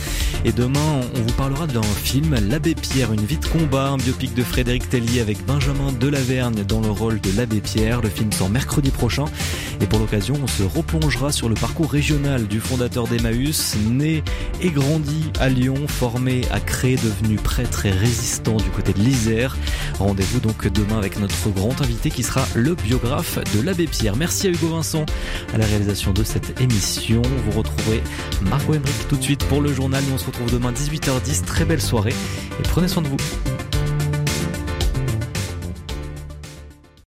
[0.43, 4.33] Et demain, on vous parlera d'un film, L'Abbé Pierre, une vie de combat, un biopic
[4.33, 8.01] de Frédéric Tellier avec Benjamin Delavergne dans le rôle de l'Abbé Pierre.
[8.01, 9.25] Le film sort mercredi prochain.
[9.81, 14.23] Et pour l'occasion, on se replongera sur le parcours régional du fondateur d'Emmaüs, né
[14.61, 19.55] et grandi à Lyon, formé à créer, devenu prêtre et résistant du côté de l'Isère.
[19.99, 23.80] Rendez-vous donc demain avec notre grand invité qui sera le biographe de l'Abbé
[24.17, 25.05] Merci à Hugo Vincent
[25.53, 27.21] à la réalisation de cette émission.
[27.23, 28.01] Vous retrouverez
[28.43, 30.03] Marco Emmerich tout de suite pour le journal.
[30.07, 31.45] Nous on se retrouve demain 18h10.
[31.45, 32.13] Très belle soirée
[32.59, 33.17] et prenez soin de vous.